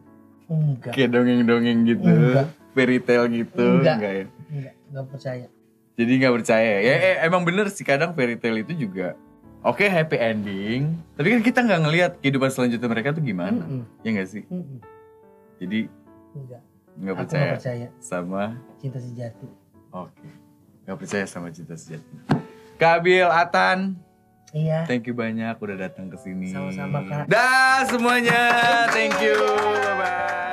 Enggak. 0.46 0.92
Kayak 0.92 1.10
dongeng-dongeng 1.16 1.80
gitu, 1.88 2.04
Enggak. 2.06 2.48
fairy 2.72 3.00
tale 3.00 3.28
gitu, 3.32 3.68
Enggak. 3.80 3.96
enggak 3.98 4.12
ya? 4.14 4.26
Enggak, 4.52 4.74
enggak 4.92 5.06
percaya. 5.08 5.46
Jadi 5.94 6.12
nggak 6.20 6.34
percaya. 6.36 6.74
Ya 6.82 6.94
eh, 6.98 7.16
emang 7.22 7.46
bener 7.46 7.70
sih 7.70 7.86
kadang 7.86 8.12
fairy 8.12 8.36
tale 8.36 8.62
itu 8.62 8.74
juga 8.76 9.14
oke 9.62 9.80
happy 9.80 10.18
ending, 10.18 10.82
tapi 11.14 11.32
kan 11.32 11.42
kita 11.42 11.60
nggak 11.62 11.82
ngelihat 11.82 12.12
kehidupan 12.20 12.50
selanjutnya 12.50 12.90
mereka 12.90 13.14
tuh 13.14 13.22
gimana, 13.22 13.64
Mm-mm. 13.64 13.86
ya 14.02 14.10
nggak 14.12 14.28
sih? 14.28 14.44
Mm-mm. 14.50 14.82
Jadi 15.62 15.80
Enggak. 16.34 16.62
nggak 16.94 17.16
percaya 17.16 17.40
nggak 17.40 17.56
percaya 17.56 17.88
sama, 17.98 18.44
cinta 18.78 19.00
sejati. 19.00 19.48
oke, 19.90 20.28
nggak 20.84 20.98
percaya 21.00 21.26
sama 21.26 21.48
cinta 21.50 21.74
sejati. 21.74 22.16
Kabil 22.76 23.24
Atan, 23.24 23.96
Iya. 24.54 24.86
thank 24.86 25.10
you 25.10 25.18
banyak 25.18 25.58
udah 25.58 25.78
datang 25.90 26.14
ke 26.14 26.18
sini. 26.22 26.54
Sama-sama, 26.54 27.02
Kak. 27.10 27.26
Dah 27.26 27.90
semuanya, 27.90 28.42
thank 28.94 29.18
you, 29.18 29.34
bye 29.82 29.98
bye. 29.98 30.53